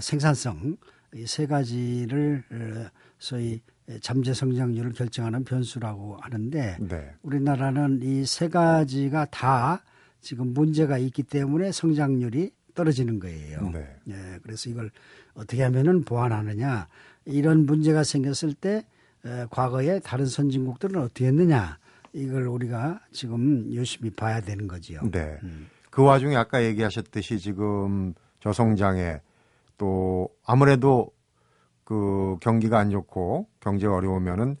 생산성 0.00 0.76
이 1.14 1.26
세 1.26 1.46
가지를 1.46 2.44
어, 2.52 2.88
소위 3.18 3.60
잠재 4.00 4.32
성장률을 4.32 4.92
결정하는 4.92 5.42
변수라고 5.44 6.16
하는데 6.20 6.76
네. 6.80 7.10
우리나라는 7.22 8.00
이 8.02 8.24
세 8.24 8.48
가지가 8.48 9.26
다 9.26 9.82
지금 10.20 10.54
문제가 10.54 10.98
있기 10.98 11.24
때문에 11.24 11.72
성장률이 11.72 12.52
떨어지는 12.74 13.18
거예요. 13.18 13.70
네. 13.70 13.96
네. 14.04 14.38
그래서 14.42 14.70
이걸 14.70 14.90
어떻게 15.34 15.62
하면은 15.64 16.04
보완하느냐 16.04 16.86
이런 17.24 17.66
문제가 17.66 18.04
생겼을 18.04 18.54
때 18.54 18.86
에, 19.24 19.46
과거에 19.50 19.98
다른 19.98 20.26
선진국들은 20.26 21.00
어떻게 21.00 21.26
했느냐 21.26 21.78
이걸 22.12 22.46
우리가 22.46 23.00
지금 23.12 23.74
열심히 23.74 24.10
봐야 24.10 24.40
되는 24.40 24.68
거지요. 24.68 25.00
네. 25.10 25.38
음. 25.42 25.68
그 25.90 26.02
와중에 26.02 26.36
아까 26.36 26.62
얘기하셨듯이 26.62 27.40
지금 27.40 28.14
저성장에 28.38 29.20
또 29.80 30.28
아무래도 30.44 31.10
그 31.84 32.36
경기가 32.42 32.78
안 32.78 32.90
좋고 32.90 33.48
경제가 33.60 33.94
어려우면은 33.94 34.58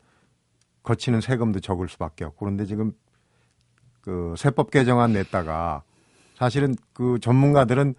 거치는 0.82 1.20
세금도 1.20 1.60
적을 1.60 1.90
수밖에 1.90 2.24
없고 2.24 2.46
그런데 2.46 2.64
지금 2.64 2.92
그 4.00 4.34
세법 4.38 4.70
개정안 4.70 5.12
냈다가 5.12 5.82
사실은 6.36 6.74
그 6.94 7.18
전문가들은 7.20 7.94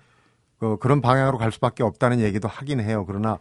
그 0.57 0.77
그런 0.77 0.99
방향으로 1.01 1.37
갈 1.37 1.51
수밖에 1.51 1.83
없다는 1.83 2.21
얘기도 2.21 2.47
하긴 2.47 2.79
해요. 2.79 3.05
그러나 3.05 3.37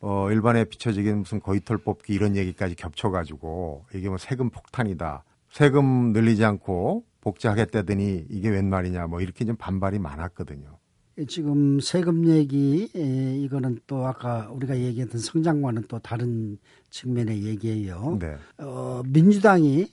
어 0.00 0.30
일반에 0.30 0.64
비춰지기는 0.64 1.18
무슨 1.18 1.40
거위털 1.40 1.76
뽑기 1.76 2.14
이런 2.14 2.36
얘기까지 2.36 2.74
겹쳐가지고 2.74 3.84
이게 3.94 4.08
뭐 4.08 4.16
세금 4.16 4.48
폭탄이다. 4.48 5.24
세금 5.50 6.14
늘리지 6.14 6.42
않고 6.42 7.04
복지하겠다더니 7.20 8.28
이게 8.30 8.48
웬 8.48 8.70
말이냐 8.70 9.08
뭐 9.08 9.20
이렇게 9.20 9.44
좀 9.44 9.56
반발이 9.56 9.98
많았거든요. 9.98 10.79
지금 11.28 11.80
세금 11.80 12.26
얘기 12.28 12.90
이거는 12.94 13.80
또 13.86 14.06
아까 14.06 14.48
우리가 14.50 14.78
얘기했던 14.78 15.20
성장과는 15.20 15.84
또 15.88 15.98
다른 15.98 16.58
측면의 16.90 17.44
얘기예요. 17.44 18.18
네. 18.20 18.36
어, 18.58 19.02
민주당이 19.06 19.86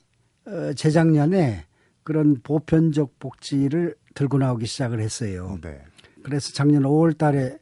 어, 0.46 0.72
재작년에 0.74 1.66
그런 2.02 2.40
보편적 2.42 3.18
복지를 3.18 3.94
들고 4.14 4.38
나오기 4.38 4.66
시작을 4.66 5.00
했어요. 5.00 5.58
네. 5.62 5.82
그래서 6.22 6.52
작년 6.52 6.82
5월 6.82 7.16
달에 7.16 7.58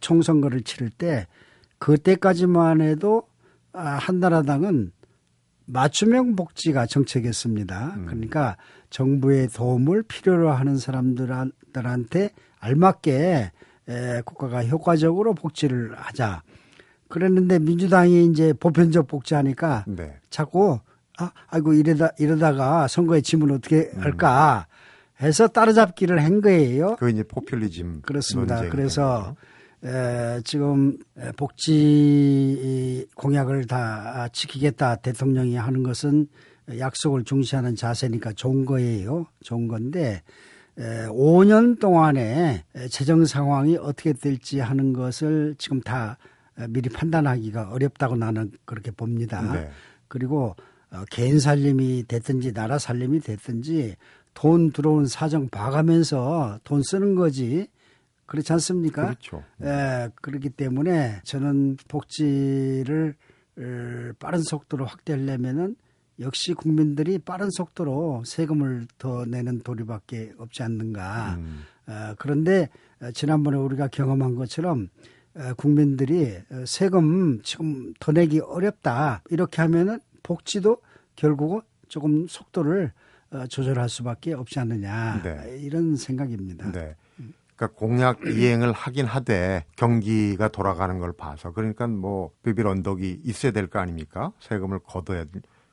총선거를 0.00 0.62
치를 0.62 0.90
때 0.90 1.26
그때까지만 1.78 2.80
해도 2.80 3.22
아, 3.72 3.82
한나라당은 3.82 4.92
맞춤형 5.66 6.34
복지가 6.34 6.86
정책이었습니다. 6.86 7.94
음. 7.96 8.06
그러니까 8.06 8.56
정부의 8.90 9.48
도움을 9.48 10.02
필요로 10.02 10.50
하는 10.50 10.76
사람들한테 10.78 12.30
알맞게 12.60 13.52
국가가 14.24 14.64
효과적으로 14.64 15.34
복지를 15.34 15.94
하자. 15.96 16.42
그랬는데 17.08 17.58
민주당이 17.58 18.26
이제 18.26 18.52
보편적 18.52 19.08
복지하니까 19.08 19.84
네. 19.86 20.16
자꾸 20.30 20.78
아, 21.18 21.32
아이고 21.48 21.72
이러다 21.72 22.10
이러다가 22.18 22.86
선거에 22.86 23.20
지면 23.22 23.50
어떻게 23.50 23.90
음. 23.94 24.02
할까 24.02 24.66
해서 25.20 25.48
따라잡기를 25.48 26.22
한 26.22 26.40
거예요. 26.40 26.96
그 26.96 27.10
이제 27.10 27.24
포퓰리즘 27.24 28.02
그렇습니다. 28.02 28.68
그래서 28.68 29.34
에, 29.84 30.40
지금 30.44 30.96
복지 31.36 33.06
공약을 33.16 33.66
다 33.66 34.28
지키겠다 34.32 34.96
대통령이 34.96 35.56
하는 35.56 35.82
것은 35.82 36.28
약속을 36.78 37.24
중시하는 37.24 37.74
자세니까 37.74 38.34
좋은 38.34 38.64
거예요. 38.64 39.26
좋은 39.42 39.66
건데 39.66 40.00
에, 40.10 40.22
5년 40.78 41.80
동안에 41.80 42.64
재정 42.90 43.24
상황이 43.24 43.76
어떻게 43.76 44.12
될지 44.12 44.60
하는 44.60 44.92
것을 44.92 45.56
지금 45.58 45.80
다 45.80 46.18
미리 46.68 46.88
판단하기가 46.88 47.70
어렵다고 47.70 48.16
나는 48.16 48.52
그렇게 48.64 48.90
봅니다. 48.90 49.52
네. 49.52 49.70
그리고 50.08 50.56
어, 50.90 51.04
개인 51.10 51.38
살림이 51.38 52.04
됐든지 52.08 52.52
나라 52.52 52.78
살림이 52.78 53.20
됐든지 53.20 53.96
돈 54.34 54.70
들어온 54.72 55.06
사정 55.06 55.48
봐가면서 55.48 56.60
돈 56.64 56.82
쓰는 56.82 57.14
거지. 57.14 57.68
그렇지 58.26 58.52
않습니까? 58.54 59.06
그렇죠. 59.06 59.42
예, 59.62 60.10
그렇기 60.16 60.50
때문에 60.50 61.20
저는 61.24 61.76
복지를 61.88 63.14
어, 63.58 64.12
빠른 64.18 64.40
속도로 64.42 64.84
확대하려면은 64.86 65.76
역시 66.20 66.52
국민들이 66.54 67.18
빠른 67.18 67.50
속도로 67.50 68.22
세금을 68.26 68.86
더 68.98 69.24
내는 69.24 69.60
도리밖에 69.60 70.32
없지 70.38 70.62
않는가. 70.62 71.36
음. 71.38 71.64
어, 71.86 72.14
그런데 72.18 72.68
지난번에 73.14 73.56
우리가 73.56 73.88
경험한 73.88 74.34
것처럼 74.34 74.88
어, 75.36 75.54
국민들이 75.56 76.36
세금 76.66 77.40
지금 77.42 77.94
더 78.00 78.12
내기 78.12 78.40
어렵다. 78.40 79.22
이렇게 79.30 79.62
하면은 79.62 80.00
복지도 80.22 80.78
결국은 81.16 81.60
조금 81.88 82.26
속도를 82.28 82.92
어, 83.30 83.46
조절할 83.46 83.88
수밖에 83.88 84.32
없지 84.32 84.58
않느냐 84.58 85.22
네. 85.22 85.58
이런 85.60 85.96
생각입니다. 85.96 86.72
네. 86.72 86.96
그러니까 87.54 87.78
공약 87.78 88.24
이행을 88.26 88.72
하긴 88.72 89.04
하되 89.04 89.64
경기가 89.76 90.48
돌아가는 90.48 90.98
걸 90.98 91.12
봐서 91.12 91.52
그러니까 91.52 91.86
뭐 91.88 92.30
비빌 92.44 92.66
언덕이 92.66 93.20
있어야 93.24 93.50
될 93.52 93.66
거 93.68 93.80
아닙니까? 93.80 94.32
세금을 94.40 94.78
걷어야 94.80 95.24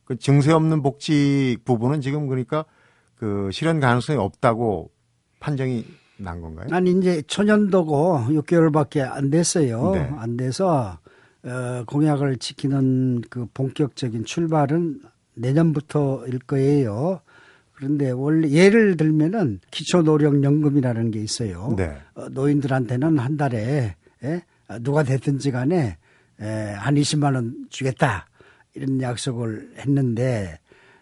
그 0.05 0.17
증세 0.17 0.51
없는 0.51 0.81
복지 0.81 1.57
부분은 1.65 2.01
지금 2.01 2.27
그러니까 2.27 2.65
그 3.15 3.49
실현 3.51 3.79
가능성이 3.79 4.19
없다고 4.19 4.91
판정이 5.39 5.85
난 6.17 6.41
건가요? 6.41 6.67
아니 6.71 6.91
이제 6.91 7.21
초년도고 7.23 8.27
6개월밖에 8.29 9.01
안 9.01 9.29
됐어요. 9.29 9.91
네. 9.91 10.09
안 10.17 10.37
돼서 10.37 10.99
어, 11.43 11.83
공약을 11.85 12.37
지키는 12.37 13.21
그 13.29 13.47
본격적인 13.53 14.25
출발은 14.25 15.01
내년부터일 15.35 16.39
거예요. 16.39 17.21
그런데 17.73 18.11
원래 18.11 18.49
예를 18.49 18.95
들면은 18.95 19.59
기초노령연금이라는 19.71 21.11
게 21.11 21.19
있어요. 21.21 21.73
네. 21.75 21.97
어, 22.15 22.29
노인들한테는 22.29 23.19
한 23.19 23.37
달에 23.37 23.95
예? 24.23 24.43
누가 24.79 25.03
됐든지 25.03 25.51
간에 25.51 25.97
에, 26.39 26.73
한 26.73 26.95
20만 26.95 27.35
원 27.35 27.67
주겠다 27.69 28.27
이런 28.75 29.01
약속을 29.01 29.73
했는데 29.79 30.59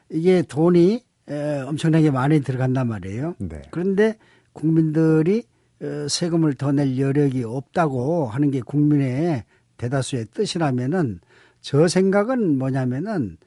이게 0.09 0.41
돈이 0.43 1.03
에, 1.29 1.59
엄청나게 1.62 2.12
많이 2.12 2.41
들어간단 2.41 2.88
말이에요. 2.88 3.36
네. 3.39 3.62
그런데 3.71 4.17
국민들이 4.53 5.43
어, 5.81 6.07
세금을 6.07 6.53
더 6.55 6.71
낼 6.71 6.97
여력이 6.97 7.43
없다고 7.43 8.27
하는 8.27 8.51
게 8.51 8.62
국민의 8.62 9.43
대다수의 9.77 10.27
뜻이라면은 10.33 11.19
저 11.62 11.88
생각은 11.88 12.57
뭐냐면은 12.57 13.38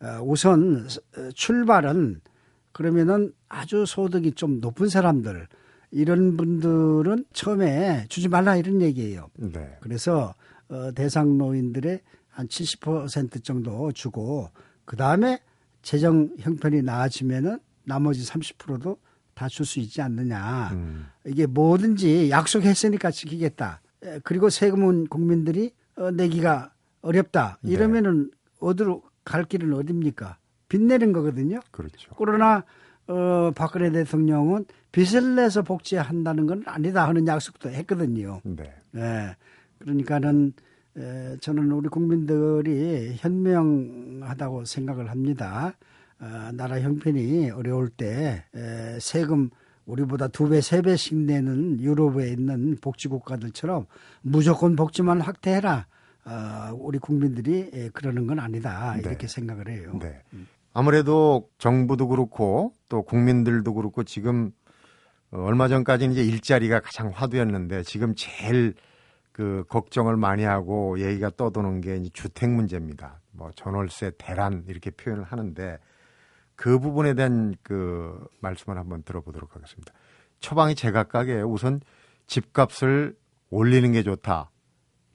어, 0.00 0.20
우선 0.22 0.88
출발은 1.34 2.20
그러면은 2.72 3.32
아주 3.48 3.86
소득이 3.86 4.32
좀 4.32 4.60
높은 4.60 4.88
사람들 4.88 5.46
이런 5.90 6.36
분들은 6.36 7.24
처음에 7.32 8.04
주지 8.08 8.28
말라 8.28 8.56
이런 8.56 8.82
얘기예요. 8.82 9.28
네. 9.36 9.76
그래서 9.80 10.34
어, 10.68 10.90
대상 10.94 11.38
노인들의 11.38 12.00
한 12.36 12.48
70% 12.48 13.42
정도 13.42 13.90
주고 13.92 14.50
그 14.84 14.94
다음에 14.94 15.40
재정 15.80 16.28
형편이 16.38 16.82
나아지면은 16.82 17.58
나머지 17.84 18.22
30%도 18.24 18.98
다 19.34 19.48
줄 19.48 19.64
수 19.66 19.80
있지 19.80 20.00
않느냐. 20.02 20.70
음. 20.72 21.06
이게 21.26 21.46
뭐든지 21.46 22.30
약속했으니까 22.30 23.10
지키겠다. 23.10 23.80
그리고 24.22 24.50
세금은 24.50 25.06
국민들이 25.08 25.72
어, 25.96 26.10
내기가 26.10 26.72
어렵다. 27.00 27.58
네. 27.62 27.72
이러면은 27.72 28.24
네. 28.30 28.36
어디로 28.60 29.02
갈 29.24 29.44
길은 29.44 29.72
어딥니까? 29.72 30.36
빚 30.68 30.82
내는 30.82 31.12
거거든요. 31.12 31.60
그렇죠. 31.70 32.10
그러나 32.18 32.64
어, 33.08 33.50
박근혜 33.54 33.90
대통령은 33.90 34.66
빚을 34.92 35.36
내서 35.36 35.62
복지한다는 35.62 36.46
건 36.46 36.62
아니다 36.66 37.06
하는 37.08 37.26
약속도 37.26 37.70
했거든요. 37.70 38.40
네. 38.44 38.74
네. 38.92 39.36
그러니까는 39.78 40.52
에, 40.98 41.36
저는 41.40 41.70
우리 41.72 41.88
국민들이 41.88 43.14
현명하다고 43.16 44.64
생각을 44.64 45.10
합니다. 45.10 45.74
어, 46.18 46.50
나라 46.54 46.80
형편이 46.80 47.50
어려울 47.50 47.90
때 47.90 48.44
에, 48.54 48.98
세금 49.00 49.50
우리보다 49.84 50.28
두 50.28 50.48
배, 50.48 50.60
세 50.60 50.82
배씩 50.82 51.16
내는 51.16 51.80
유럽에 51.80 52.28
있는 52.30 52.76
복지국가들처럼 52.80 53.86
무조건 54.22 54.74
복지만 54.74 55.20
확대해라. 55.20 55.86
어, 56.24 56.74
우리 56.74 56.98
국민들이 56.98 57.70
에, 57.72 57.90
그러는 57.90 58.26
건 58.26 58.40
아니다. 58.40 58.94
네. 58.94 59.02
이렇게 59.02 59.28
생각을 59.28 59.68
해요. 59.68 59.98
네. 60.00 60.22
아무래도 60.72 61.48
정부도 61.58 62.08
그렇고 62.08 62.72
또 62.88 63.02
국민들도 63.02 63.72
그렇고 63.74 64.02
지금 64.02 64.50
얼마 65.30 65.68
전까지는 65.68 66.14
이제 66.14 66.24
일자리가 66.24 66.80
가장 66.80 67.10
화두였는데 67.14 67.82
지금 67.82 68.14
제일 68.16 68.74
그 69.36 69.64
걱정을 69.68 70.16
많이 70.16 70.44
하고 70.44 70.98
얘기가 70.98 71.28
떠도는 71.36 71.82
게 71.82 72.02
주택 72.14 72.48
문제입니다. 72.48 73.20
뭐 73.32 73.50
전월세 73.54 74.12
대란 74.16 74.64
이렇게 74.66 74.90
표현을 74.90 75.24
하는데 75.24 75.78
그 76.54 76.78
부분에 76.78 77.12
대한 77.12 77.54
그 77.62 78.18
말씀을 78.40 78.78
한번 78.78 79.02
들어보도록 79.02 79.54
하겠습니다. 79.54 79.92
처방이 80.40 80.74
제각각에 80.74 81.42
우선 81.42 81.82
집값을 82.26 83.14
올리는 83.50 83.92
게 83.92 84.02
좋다. 84.02 84.50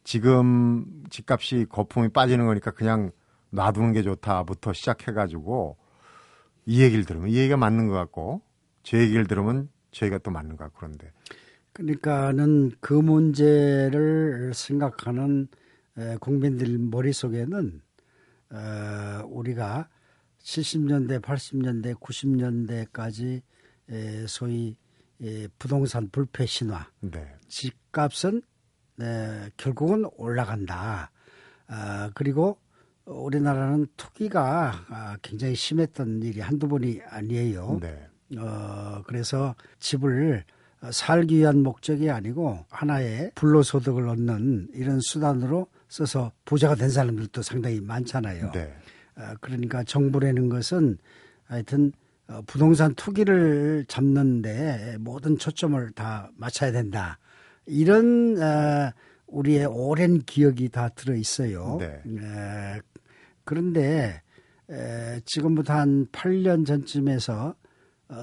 지금 0.03 0.85
집값이 1.09 1.65
거품이 1.67 2.09
빠지는 2.09 2.45
거니까 2.45 2.69
그냥 2.69 3.09
놔두는 3.49 3.91
게 3.91 4.03
좋다부터 4.03 4.73
시작해가지고 4.73 5.77
이 6.67 6.83
얘기를 6.83 7.05
들으면 7.05 7.29
이 7.29 7.37
얘기가 7.37 7.57
맞는 7.57 7.87
것 7.87 7.95
같고 7.95 8.43
제 8.83 8.99
얘기를 8.99 9.25
들으면 9.25 9.67
저희가 9.89 10.19
또 10.19 10.29
맞는 10.29 10.57
것 10.57 10.65
같고 10.65 10.77
그런데 10.77 11.11
그러니까는 11.73 12.71
그 12.79 12.93
문제를 12.93 14.53
생각하는 14.53 15.47
국민들 16.19 16.77
머릿속에는 16.77 17.81
어, 18.51 19.25
우리가 19.27 19.87
70년대, 20.39 21.21
80년대, 21.21 21.95
90년대까지 21.99 23.41
소위 24.27 24.75
부동산 25.59 26.09
불패 26.09 26.45
신화, 26.45 26.89
네. 26.99 27.33
집값은 27.47 28.41
결국은 29.57 30.05
올라간다. 30.17 31.11
아, 31.67 32.11
그리고 32.13 32.57
우리나라는 33.05 33.87
투기가 33.97 34.85
아, 34.89 35.17
굉장히 35.21 35.55
심했던 35.55 36.21
일이 36.23 36.41
한두 36.41 36.67
번이 36.67 37.01
아니에요. 37.07 37.79
네. 37.81 38.07
어, 38.37 39.01
그래서 39.05 39.55
집을 39.79 40.43
살기 40.89 41.37
위한 41.37 41.61
목적이 41.61 42.09
아니고 42.09 42.65
하나의 42.69 43.31
불로소득을 43.35 44.07
얻는 44.07 44.69
이런 44.73 44.99
수단으로 44.99 45.67
써서 45.87 46.31
부자가 46.45 46.75
된 46.75 46.89
사람들도 46.89 47.41
상당히 47.43 47.79
많잖아요. 47.81 48.51
네. 48.51 48.73
어, 49.15 49.33
그러니까 49.41 49.83
정부라는 49.83 50.49
것은 50.49 50.97
하여튼 51.45 51.91
어, 52.27 52.41
부동산 52.47 52.95
투기를 52.95 53.85
잡는데 53.87 54.97
모든 54.99 55.37
초점을 55.37 55.91
다 55.91 56.31
맞춰야 56.35 56.71
된다. 56.71 57.19
이런 57.67 58.41
어, 58.41 58.91
우리의 59.27 59.65
오랜 59.67 60.19
기억이 60.19 60.69
다 60.69 60.89
들어 60.89 61.15
있어요. 61.15 61.77
네. 61.79 62.81
그런데 63.45 64.21
지금부터 65.25 65.73
한 65.73 66.05
8년 66.07 66.65
전쯤에서 66.65 67.55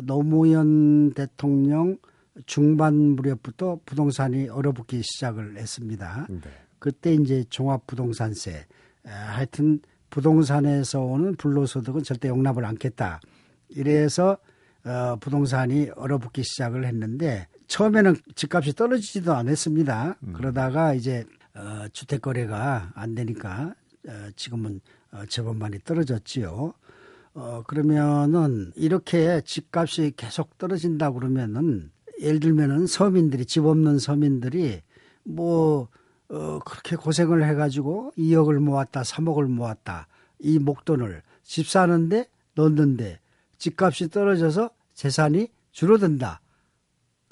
노무현 0.05 1.13
대통령 1.15 1.97
중반 2.47 2.95
무렵부터 2.95 3.81
부동산이 3.85 4.49
얼어붙기 4.49 5.03
시작을 5.03 5.57
했습니다. 5.57 6.27
네. 6.29 6.41
그때 6.79 7.15
이제 7.15 7.45
종합부동산세, 7.51 8.67
하여튼 9.05 9.81
부동산에서 10.11 11.01
오는 11.01 11.35
불로소득은 11.37 12.03
절대 12.03 12.29
용납을 12.29 12.65
않겠다. 12.65 13.21
이래서 13.69 14.39
어, 14.85 15.17
부동산이 15.17 15.91
얼어붙기 15.97 16.43
시작을 16.43 16.87
했는데 16.87 17.47
처음에는 17.67 18.17
집값이 18.35 18.75
떨어지지도 18.75 19.35
않았습니다. 19.35 20.17
음. 20.23 20.33
그러다가 20.33 20.95
이제 20.95 21.25
어, 21.55 21.87
주택 21.93 22.23
거래가 22.23 22.91
안 22.95 23.15
되니까 23.15 23.75
어, 24.07 24.29
지금은 24.37 24.81
어, 25.13 25.25
제법 25.29 25.57
많이 25.57 25.79
떨어졌지요. 25.81 26.73
어, 27.35 27.63
그러면은 27.67 28.73
이렇게 28.77 29.43
집값이 29.45 30.13
계속 30.17 30.57
떨어진다 30.57 31.11
그러면은 31.11 31.91
예를 32.21 32.41
들면은 32.41 32.87
서민들이 32.87 33.45
집 33.47 33.65
없는 33.65 33.99
서민들이 33.99 34.83
뭐 35.25 35.89
어, 36.29 36.59
그렇게 36.65 36.97
고생을 36.97 37.45
해가지고 37.45 38.13
2억을 38.19 38.59
모았다, 38.59 39.03
3억을 39.03 39.47
모았다. 39.47 40.07
이 40.41 40.59
목돈을 40.59 41.23
집 41.43 41.67
사는데 41.69 42.29
넣는데 42.55 43.19
집값이 43.57 44.11
떨어져서 44.11 44.71
재산이 44.95 45.49
줄어든다. 45.73 46.41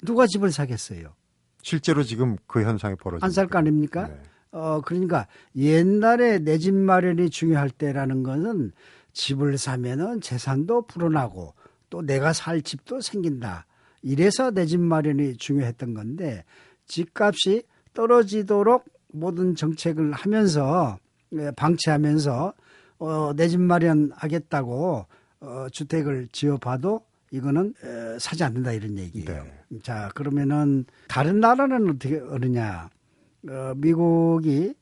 누가 0.03 0.25
집을 0.25 0.51
사겠어요? 0.51 1.13
실제로 1.61 2.01
지금 2.03 2.37
그 2.47 2.63
현상이 2.63 2.95
벌어지고 2.95 3.25
안 3.25 3.31
살 3.31 3.47
거 3.47 3.57
아닙니까? 3.59 4.07
네. 4.07 4.19
어, 4.51 4.81
그러니까 4.81 5.27
옛날에 5.55 6.39
내 6.39 6.57
집 6.57 6.73
마련이 6.73 7.29
중요할 7.29 7.69
때라는 7.69 8.23
것은 8.23 8.71
집을 9.13 9.57
사면은 9.57 10.21
재산도 10.21 10.87
불어나고 10.87 11.53
또 11.89 12.01
내가 12.01 12.33
살 12.33 12.61
집도 12.61 12.99
생긴다. 13.01 13.65
이래서 14.07 14.51
내 14.51 14.65
집 14.65 14.79
마련이 14.79 15.35
중요했던 15.37 15.93
건데 15.93 16.45
집값이 16.85 17.63
떨어지도록 17.93 18.85
모든 19.11 19.55
정책을 19.55 20.13
하면서 20.13 20.97
예, 21.33 21.51
방치하면서 21.51 22.53
어, 22.99 23.33
내 23.35 23.47
집 23.49 23.59
마련하겠다고 23.59 25.05
어, 25.41 25.67
주택을 25.71 26.29
지어봐도 26.31 27.01
이거는 27.31 27.73
에, 27.83 28.17
사지 28.19 28.43
않는다 28.45 28.71
이런 28.71 28.97
얘기예요. 28.97 29.43
네. 29.43 29.79
자 29.83 30.09
그러면은 30.15 30.85
다른 31.09 31.41
나라는 31.41 31.89
어떻게 31.89 32.19
어느냐? 32.19 32.89
어, 33.49 33.73
미국이 33.75 34.73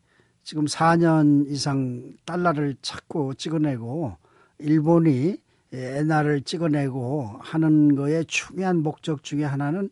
지금 0.43 0.65
4년 0.65 1.49
이상 1.49 2.13
달러를 2.25 2.75
찾고 2.83 3.33
찍어내고 3.33 4.15
일본이 4.59 5.37
엔화를 5.75 6.41
찍어내고 6.41 7.37
하는 7.39 7.95
거에 7.95 8.23
중요한 8.23 8.77
목적 8.77 9.23
중에 9.23 9.43
하나는 9.43 9.89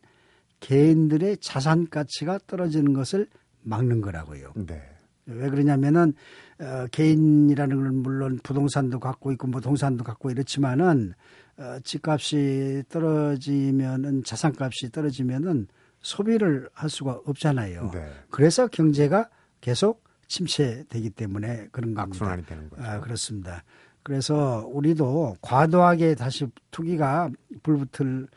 개인들의 0.60 1.38
자산 1.38 1.88
가치가 1.88 2.38
떨어지는 2.46 2.92
것을 2.92 3.26
막는 3.62 4.00
거라고요. 4.00 4.52
네. 4.54 4.82
왜 5.26 5.48
그러냐면은 5.48 6.14
어, 6.60 6.86
개인이라는 6.90 7.76
건 7.76 7.96
물론 7.96 8.38
부동산도 8.42 9.00
갖고 9.00 9.32
있고 9.32 9.46
뭐 9.46 9.60
동산도 9.60 10.04
갖고 10.04 10.30
이렇지만은 10.30 11.14
어, 11.56 11.78
집값이 11.82 12.84
떨어지면은 12.88 14.24
자산값이 14.24 14.90
떨어지면은 14.92 15.68
소비를 16.00 16.68
할 16.72 16.90
수가 16.90 17.20
없잖아요. 17.24 17.90
네. 17.92 18.12
그래서 18.30 18.66
경제가 18.66 19.30
계속 19.60 20.04
침체되기 20.28 21.10
때문에 21.10 21.68
그런 21.72 21.94
겁니다. 21.94 22.02
악순환이 22.02 22.44
되는 22.44 22.68
거죠. 22.68 22.82
아, 22.82 23.00
그렇습니다. 23.00 23.64
그래서 24.04 24.68
우리도 24.70 25.38
과도하게 25.40 26.14
다시 26.14 26.46
투기가 26.70 27.30
불붙을 27.62 28.28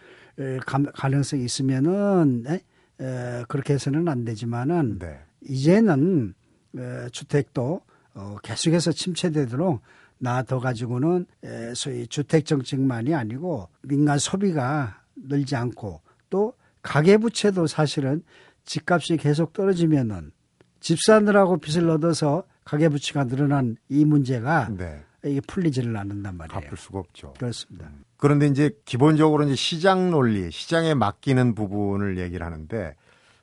가능성이 0.93 1.43
있으면은 1.43 2.45
에? 2.47 2.62
에, 2.99 3.43
그렇게 3.47 3.73
해서는 3.73 4.08
안 4.08 4.25
되지만은 4.25 4.99
네. 4.99 5.19
이제는 5.41 6.34
에, 6.77 7.10
주택도 7.12 7.82
어, 8.15 8.38
계속해서 8.43 8.91
침체되도록 8.91 9.82
놔둬 10.19 10.60
가지고는 10.60 11.25
에, 11.43 11.73
소위 11.75 12.08
주택 12.08 12.45
정책만이 12.45 13.13
아니고 13.13 13.69
민간 13.84 14.17
소비가 14.17 15.03
늘지 15.15 15.56
않고 15.56 16.01
또 16.30 16.53
가계 16.82 17.17
부채도 17.17 17.67
사실은 17.67 18.23
집값이 18.65 19.17
계속 19.17 19.53
떨어지면은 19.53 20.32
집 20.80 20.97
사느라고 21.01 21.58
빚을 21.58 21.89
얻어서 21.89 22.43
가계 22.63 22.89
부채가 22.89 23.25
늘어난 23.25 23.77
이 23.89 24.06
문제가 24.06 24.69
네. 24.75 25.03
이게 25.25 25.41
풀리지를 25.41 25.95
않는단 25.97 26.38
말이에요. 26.38 26.62
갚을 26.62 26.77
수가 26.77 26.99
없죠. 26.99 27.34
그렇습니다. 27.38 27.89
그런데 28.17 28.47
이제 28.47 28.71
기본적으로 28.86 29.43
이제 29.45 29.56
시장 29.56 30.12
논리, 30.12 30.51
시장에 30.51 30.93
맡기는 30.93 31.56
부분을 31.56 32.17
얘기를 32.17 32.45
하는데 32.45 32.95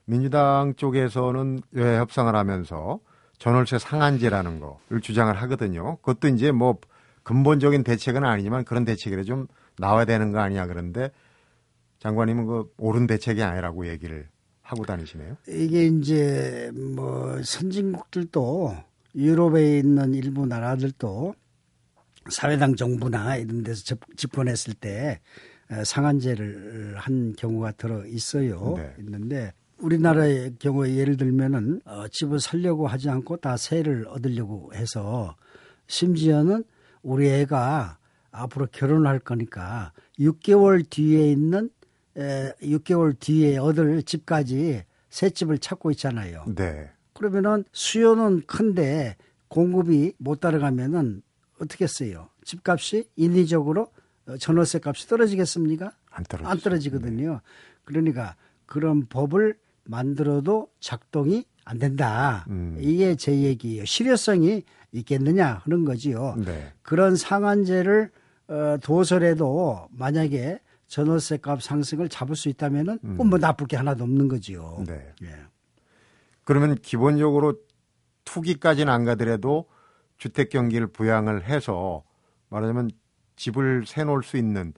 민주당 0.04 0.74
쪽에서는 0.76 1.60
왜 1.72 1.98
협상을 1.98 2.34
하면서 2.34 3.00
전월세 3.38 3.78
상한제라는 3.78 4.60
거를 4.60 5.00
주장을 5.00 5.34
하거든요. 5.42 5.96
그것도 5.96 6.28
이제 6.28 6.52
뭐 6.52 6.78
근본적인 7.24 7.84
대책은 7.84 8.24
아니지만 8.24 8.64
그런 8.64 8.84
대책이 8.84 9.24
좀 9.24 9.46
나와야 9.78 10.04
되는 10.04 10.30
거 10.30 10.40
아니냐 10.40 10.66
그런데 10.66 11.10
장관님은 11.98 12.46
그 12.46 12.72
옳은 12.76 13.06
대책이 13.06 13.42
아니라고 13.42 13.88
얘기를 13.88 14.28
하고 14.62 14.84
다니시네요. 14.84 15.36
이게 15.48 15.86
이제 15.86 16.70
뭐 16.74 17.42
선진국들도 17.42 18.76
유럽에 19.14 19.78
있는 19.78 20.14
일부 20.14 20.46
나라들도 20.46 21.34
사회당 22.28 22.74
정부나 22.74 23.36
이런 23.36 23.62
데서 23.62 23.96
집권했을 24.16 24.74
때 24.74 25.20
상한제를 25.84 26.96
한 26.96 27.34
경우가 27.36 27.72
들어 27.72 28.04
있어요. 28.06 28.74
네. 28.76 28.94
있는데 28.98 29.52
우리나라의 29.78 30.54
경우에 30.58 30.96
예를 30.96 31.16
들면은 31.16 31.80
어, 31.84 32.06
집을 32.08 32.40
살려고 32.40 32.86
하지 32.86 33.10
않고 33.10 33.38
다 33.38 33.56
세를 33.56 34.06
얻으려고 34.08 34.72
해서 34.74 35.36
심지어는 35.86 36.64
우리 37.02 37.28
애가 37.28 37.98
앞으로 38.30 38.66
결혼할 38.72 39.18
거니까 39.18 39.92
6개월 40.18 40.88
뒤에 40.88 41.30
있는 41.30 41.70
에, 42.16 42.52
6개월 42.62 43.18
뒤에 43.18 43.58
얻을 43.58 44.02
집까지 44.02 44.84
새 45.10 45.30
집을 45.30 45.58
찾고 45.58 45.90
있잖아요. 45.92 46.44
네. 46.54 46.90
그러면은 47.12 47.64
수요는 47.72 48.42
큰데 48.46 49.16
공급이 49.48 50.14
못 50.18 50.40
따라가면은 50.40 51.22
어떻게 51.64 51.86
써요? 51.86 52.28
집값이 52.44 53.08
인위적으로 53.16 53.88
어, 54.26 54.36
전월세 54.36 54.80
값이 54.84 55.08
떨어지겠습니까? 55.08 55.92
안, 56.10 56.24
안 56.44 56.58
떨어지거든요. 56.58 57.32
네. 57.32 57.38
그러니까 57.84 58.36
그런 58.66 59.06
법을 59.06 59.58
만들어도 59.84 60.68
작동이 60.80 61.44
안 61.64 61.78
된다. 61.78 62.46
음. 62.48 62.76
이게 62.80 63.16
제 63.16 63.36
얘기예요. 63.40 63.84
실효성이 63.84 64.62
있겠느냐 64.92 65.62
하는 65.64 65.84
거지요. 65.84 66.36
네. 66.44 66.72
그런 66.82 67.16
상한제를 67.16 68.10
어, 68.48 68.76
도설해도 68.82 69.88
만약에 69.90 70.60
전월세 70.86 71.38
값 71.38 71.62
상승을 71.62 72.08
잡을 72.08 72.36
수 72.36 72.48
있다면은 72.48 72.98
음. 73.04 73.16
뭐 73.16 73.38
나쁠 73.38 73.66
게 73.66 73.76
하나도 73.76 74.04
없는 74.04 74.28
거지요. 74.28 74.84
네. 74.86 75.12
예. 75.22 75.28
그러면 76.44 76.76
기본적으로 76.76 77.58
투기까지는 78.24 78.92
안 78.92 79.04
가더라도 79.04 79.66
주택 80.18 80.48
경기를 80.48 80.86
부양을 80.86 81.44
해서 81.44 82.04
말하자면 82.48 82.90
집을 83.36 83.84
새 83.86 84.04
놓을 84.04 84.22
수 84.22 84.36
있는 84.36 84.72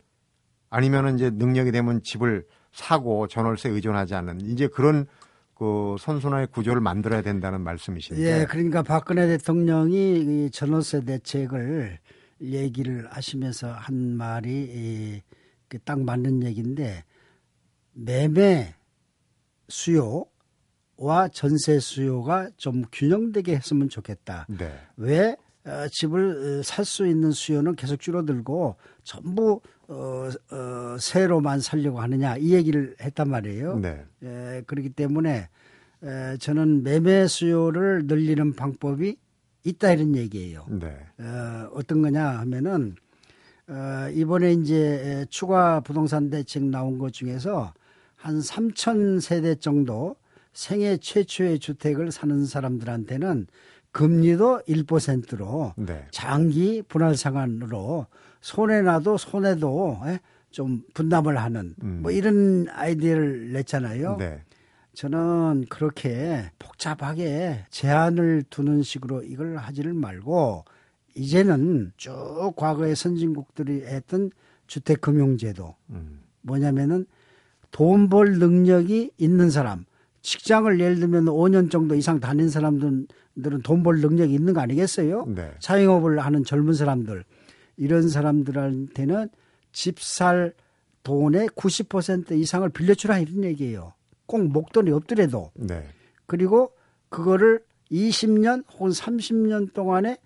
아니면은 0.70 1.16
이제 1.16 1.30
능력이 1.30 1.72
되면 1.72 2.02
집을 2.02 2.46
사고 2.72 3.26
전월세 3.28 3.70
의존하지 3.70 4.14
않는 4.14 4.40
이제 4.42 4.66
그런 4.66 5.06
그 5.54 5.96
선순환의 5.98 6.48
구조를 6.48 6.82
만들어야 6.82 7.22
된다는 7.22 7.62
말씀이신데. 7.62 8.22
예, 8.22 8.44
그러니까 8.44 8.82
박근혜 8.82 9.26
대통령이 9.26 10.46
이 10.46 10.50
전월세 10.50 11.04
대책을 11.04 11.98
얘기를 12.42 13.06
하시면서 13.10 13.72
한 13.72 14.16
말이 14.16 15.22
딱 15.84 16.00
맞는 16.00 16.42
얘기인데 16.44 17.04
매매 17.92 18.74
수요 19.68 20.26
와 20.96 21.28
전세 21.28 21.78
수요가 21.78 22.48
좀 22.56 22.84
균형되게 22.92 23.54
했으면 23.54 23.88
좋겠다. 23.88 24.46
네. 24.48 24.72
왜 24.96 25.36
어, 25.64 25.88
집을 25.90 26.60
어, 26.60 26.62
살수 26.62 27.06
있는 27.06 27.32
수요는 27.32 27.74
계속 27.74 28.00
줄어들고 28.00 28.76
전부 29.02 29.60
어, 29.88 30.28
어, 30.50 30.96
새로만 30.98 31.60
살려고 31.60 32.00
하느냐 32.00 32.36
이 32.36 32.54
얘기를 32.54 32.94
했단 33.00 33.28
말이에요. 33.28 33.78
네. 33.78 34.04
에, 34.22 34.62
그렇기 34.66 34.90
때문에 34.90 35.48
에, 36.02 36.36
저는 36.38 36.82
매매 36.82 37.26
수요를 37.26 38.02
늘리는 38.06 38.54
방법이 38.54 39.16
있다 39.64 39.92
이런 39.92 40.14
얘기예요. 40.16 40.66
네. 40.70 40.96
어, 41.18 41.70
어떤 41.74 42.00
거냐 42.00 42.24
하면은 42.40 42.94
어, 43.68 44.08
이번에 44.12 44.52
이제 44.52 45.26
추가 45.28 45.80
부동산 45.80 46.30
대책 46.30 46.64
나온 46.64 46.98
것 46.98 47.12
중에서 47.12 47.74
한 48.14 48.38
3천 48.38 49.20
세대 49.20 49.56
정도 49.56 50.16
생애 50.56 50.96
최초의 50.96 51.58
주택을 51.58 52.10
사는 52.10 52.46
사람들한테는 52.46 53.46
금리도 53.92 54.62
1%로 54.66 55.74
네. 55.76 56.06
장기 56.10 56.82
분할 56.82 57.14
상환으로 57.14 58.06
손해나도 58.40 59.18
손해도 59.18 60.00
예, 60.06 60.20
좀 60.50 60.82
분담을 60.94 61.36
하는 61.36 61.74
음. 61.82 62.00
뭐 62.00 62.10
이런 62.10 62.68
아이디어를 62.70 63.52
냈잖아요. 63.52 64.16
네. 64.16 64.42
저는 64.94 65.66
그렇게 65.68 66.50
복잡하게 66.58 67.66
제한을 67.68 68.44
두는 68.48 68.82
식으로 68.82 69.24
이걸 69.24 69.58
하지를 69.58 69.92
말고 69.92 70.64
이제는 71.14 71.92
쭉 71.98 72.54
과거의 72.56 72.96
선진국들이 72.96 73.82
했던 73.84 74.30
주택금융제도 74.68 75.74
음. 75.90 76.20
뭐냐면은 76.40 77.04
돈 77.72 78.08
벌 78.08 78.38
능력이 78.38 79.10
있는 79.18 79.50
사람 79.50 79.84
직장을 80.30 80.80
예를 80.80 80.98
들면 80.98 81.26
5년 81.26 81.70
정도 81.70 81.94
이상 81.94 82.18
다닌 82.18 82.48
사람들은 82.48 83.06
돈 83.62 83.82
벌 83.84 84.00
능력이 84.00 84.34
있는 84.34 84.54
거 84.54 84.60
아니겠어요? 84.60 85.24
네. 85.28 85.52
자영업을 85.60 86.18
하는 86.18 86.42
젊은 86.42 86.74
사람들 86.74 87.24
이런 87.76 88.08
사람들한테는 88.08 89.28
집 89.72 90.00
살 90.00 90.52
돈의 91.04 91.50
90% 91.50 92.32
이상을 92.32 92.68
빌려주라 92.70 93.18
이런 93.20 93.44
얘기예요. 93.44 93.92
꼭 94.26 94.42
목돈이 94.48 94.90
없더라도. 94.90 95.52
네. 95.54 95.84
그리고 96.26 96.72
그거를 97.08 97.62
20년 97.92 98.64
혹은 98.72 98.90
30년 98.90 99.72
동안에 99.72 100.16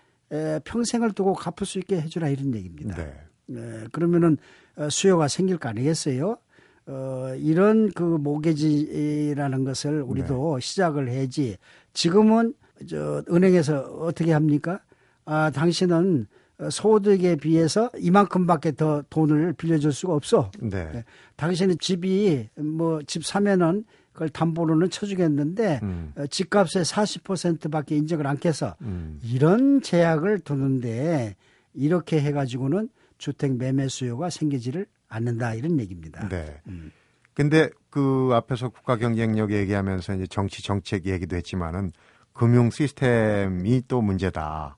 평생을 0.64 1.12
두고 1.12 1.34
갚을 1.34 1.66
수 1.66 1.78
있게 1.78 2.00
해주라 2.00 2.30
이런 2.30 2.54
얘기입니다. 2.54 2.96
네. 2.96 3.14
네. 3.46 3.84
그러면은 3.92 4.38
어, 4.76 4.88
수요가 4.88 5.28
생길 5.28 5.58
거 5.58 5.68
아니겠어요? 5.68 6.38
어, 6.86 7.34
이런 7.38 7.90
그 7.92 8.02
모계지라는 8.02 9.64
것을 9.64 10.02
우리도 10.02 10.58
네. 10.58 10.66
시작을 10.66 11.08
해야지 11.08 11.56
지금은 11.92 12.54
저 12.88 13.22
은행에서 13.30 13.80
어떻게 14.00 14.32
합니까? 14.32 14.80
아, 15.24 15.50
당신은 15.50 16.26
소득에 16.70 17.36
비해서 17.36 17.90
이만큼밖에 17.98 18.72
더 18.72 19.02
돈을 19.08 19.54
빌려줄 19.54 19.92
수가 19.92 20.14
없어. 20.14 20.50
네. 20.60 20.90
네. 20.92 21.04
당신은 21.36 21.78
집이 21.78 22.48
뭐 22.56 23.00
집 23.06 23.24
사면은 23.24 23.84
그걸 24.12 24.28
담보로는 24.28 24.90
쳐주겠는데 24.90 25.80
음. 25.82 26.12
어, 26.16 26.26
집값의 26.26 26.84
40%밖에 26.84 27.96
인정을 27.96 28.26
않겠어. 28.26 28.74
음. 28.82 29.18
이런 29.24 29.80
제약을 29.80 30.40
두는데 30.40 31.36
이렇게 31.72 32.20
해가지고는 32.20 32.88
주택 33.18 33.56
매매 33.56 33.88
수요가 33.88 34.28
생기지를 34.28 34.86
않는다 35.10 35.54
이런 35.54 35.78
얘기입니다. 35.78 36.26
네. 36.28 36.60
음. 36.68 36.90
근데 37.34 37.68
그 37.90 38.30
앞에서 38.32 38.70
국가 38.70 38.96
경쟁력 38.96 39.52
얘기하면서 39.52 40.14
이제 40.14 40.26
정치 40.26 40.62
정책 40.62 41.06
얘기도 41.06 41.36
했지만은 41.36 41.92
금융 42.32 42.70
시스템이 42.70 43.82
또 43.88 44.00
문제다. 44.00 44.76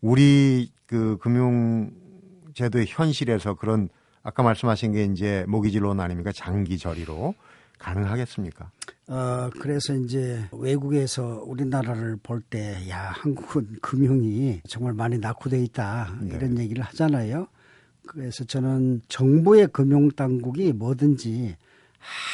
우리 0.00 0.72
그 0.86 1.18
금융 1.20 1.90
제도의 2.54 2.86
현실에서 2.88 3.54
그런 3.54 3.88
아까 4.22 4.42
말씀하신 4.42 4.92
게 4.92 5.04
이제 5.04 5.44
모기지론 5.48 6.00
아닙니까? 6.00 6.32
장기 6.32 6.78
저리로 6.78 7.34
가능하겠습니까? 7.78 8.70
어, 9.08 9.50
그래서 9.60 9.94
이제 9.94 10.44
외국에서 10.52 11.42
우리나라를 11.46 12.18
볼 12.22 12.42
때, 12.42 12.88
야, 12.90 13.12
한국은 13.14 13.78
금융이 13.80 14.62
정말 14.68 14.92
많이 14.92 15.18
낙후돼 15.18 15.62
있다. 15.62 16.18
네. 16.20 16.36
이런 16.36 16.58
얘기를 16.58 16.82
하잖아요. 16.84 17.46
그래서 18.08 18.42
저는 18.42 19.02
정부의 19.08 19.68
금융당국이 19.68 20.72
뭐든지 20.72 21.56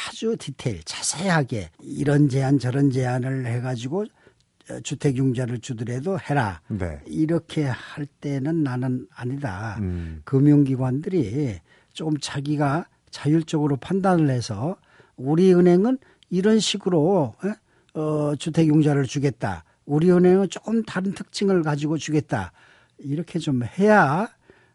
아주 0.07 0.37
디테일, 0.39 0.81
자세하게 0.85 1.69
이런 1.81 2.29
제안 2.29 2.57
저런 2.59 2.91
제안을 2.91 3.45
해가지고 3.45 4.05
주택융자를 4.83 5.59
주더라도 5.59 6.17
해라. 6.17 6.61
네. 6.69 7.01
이렇게 7.05 7.65
할 7.65 8.05
때는 8.05 8.63
나는 8.63 9.05
아니다. 9.13 9.75
음. 9.81 10.21
금융기관들이 10.23 11.59
조금 11.93 12.17
자기가 12.21 12.87
자율적으로 13.11 13.75
판단을 13.75 14.29
해서 14.29 14.77
우리 15.17 15.53
은행은 15.53 15.97
이런 16.29 16.59
식으로 16.59 17.35
어, 17.93 18.35
주택융자를 18.37 19.03
주겠다. 19.03 19.65
우리 19.85 20.09
은행은 20.09 20.49
조금 20.49 20.83
다른 20.83 21.11
특징을 21.13 21.63
가지고 21.63 21.97
주겠다. 21.97 22.53
이렇게 22.97 23.39
좀 23.39 23.61
해야 23.77 24.29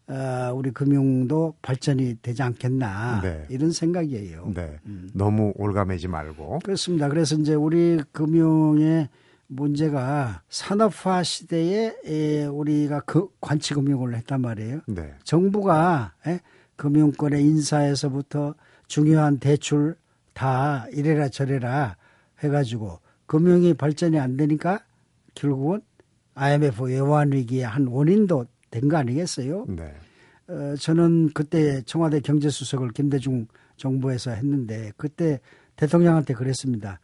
어, 0.07 0.51
우리 0.53 0.71
금융도 0.71 1.55
발전이 1.61 2.17
되지 2.21 2.43
않겠나 2.43 3.21
네. 3.21 3.45
이런 3.49 3.71
생각이에요. 3.71 4.51
네. 4.53 4.79
음. 4.85 5.09
너무 5.13 5.53
올가매지 5.55 6.07
말고 6.07 6.59
그렇습니다. 6.63 7.07
그래서 7.07 7.35
이제 7.35 7.53
우리 7.53 7.99
금융의 8.11 9.09
문제가 9.47 10.41
산업화 10.49 11.23
시대에 11.23 12.45
우리가 12.45 13.01
그 13.01 13.27
관치금융을 13.41 14.15
했단 14.15 14.41
말이에요. 14.41 14.81
네. 14.87 15.13
정부가 15.23 16.13
금융권의 16.77 17.43
인사에서부터 17.43 18.55
중요한 18.87 19.39
대출 19.39 19.95
다 20.33 20.85
이래라 20.91 21.29
저래라 21.29 21.97
해가지고 22.39 22.99
금융이 23.25 23.73
발전이 23.75 24.19
안 24.19 24.35
되니까 24.35 24.83
결국은 25.35 25.81
IMF 26.33 26.83
외환 26.83 27.31
위기의 27.31 27.63
한 27.63 27.87
원인도 27.87 28.45
된 28.71 28.89
거 28.89 28.97
아니겠어요? 28.97 29.65
네. 29.69 29.93
어, 30.47 30.75
저는 30.79 31.31
그때 31.33 31.81
청와대 31.83 32.19
경제수석을 32.21 32.89
김대중 32.91 33.47
정부에서 33.77 34.31
했는데 34.31 34.91
그때 34.97 35.39
대통령한테 35.75 36.33
그랬습니다. 36.33 36.99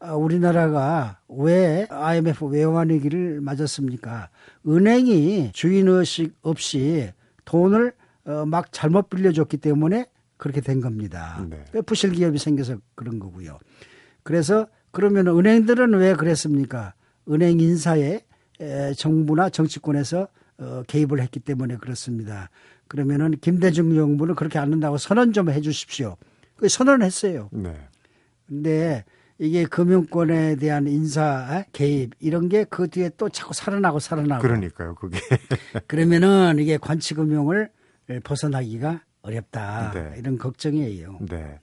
아, 0.00 0.14
우리나라가 0.14 1.20
왜 1.28 1.86
IMF 1.88 2.44
외환위기를 2.46 3.40
맞았습니까? 3.40 4.28
은행이 4.66 5.52
주인의식 5.52 6.34
없이 6.42 7.10
돈을 7.46 7.92
어, 8.26 8.44
막 8.46 8.70
잘못 8.72 9.08
빌려줬기 9.08 9.56
때문에 9.58 10.06
그렇게 10.36 10.60
된 10.60 10.80
겁니다. 10.80 11.46
네. 11.48 11.80
부실 11.82 12.10
기업이 12.12 12.38
생겨서 12.38 12.76
그런 12.94 13.18
거고요. 13.18 13.58
그래서 14.22 14.66
그러면 14.90 15.28
은행들은 15.28 15.94
왜 15.94 16.14
그랬습니까? 16.14 16.94
은행 17.30 17.60
인사에 17.60 18.20
정부나 18.96 19.48
정치권에서 19.50 20.28
어, 20.58 20.82
개입을 20.86 21.20
했기 21.20 21.40
때문에 21.40 21.76
그렇습니다. 21.76 22.48
그러면은 22.88 23.32
김대중 23.40 23.94
정부는 23.94 24.34
그렇게 24.34 24.58
안 24.58 24.72
한다고 24.72 24.98
선언 24.98 25.32
좀 25.32 25.48
해 25.48 25.60
주십시오. 25.60 26.16
그 26.56 26.68
선언했어요. 26.68 27.48
네. 27.52 27.74
근데 28.46 29.04
이게 29.38 29.64
금융권에 29.64 30.56
대한 30.56 30.86
인사 30.86 31.64
개입 31.72 32.12
이런 32.20 32.48
게 32.48 32.64
그 32.64 32.88
뒤에 32.88 33.10
또 33.16 33.28
자꾸 33.28 33.52
살아나고 33.52 33.98
살아나고. 33.98 34.42
그러니까요, 34.42 34.94
그게. 34.94 35.18
그러면은 35.88 36.58
이게 36.60 36.76
관치금융을 36.76 37.70
벗어나기가 38.22 39.02
어렵다. 39.22 39.90
네. 39.92 40.14
이런 40.18 40.38
걱정이에요. 40.38 41.18
네. 41.28 41.58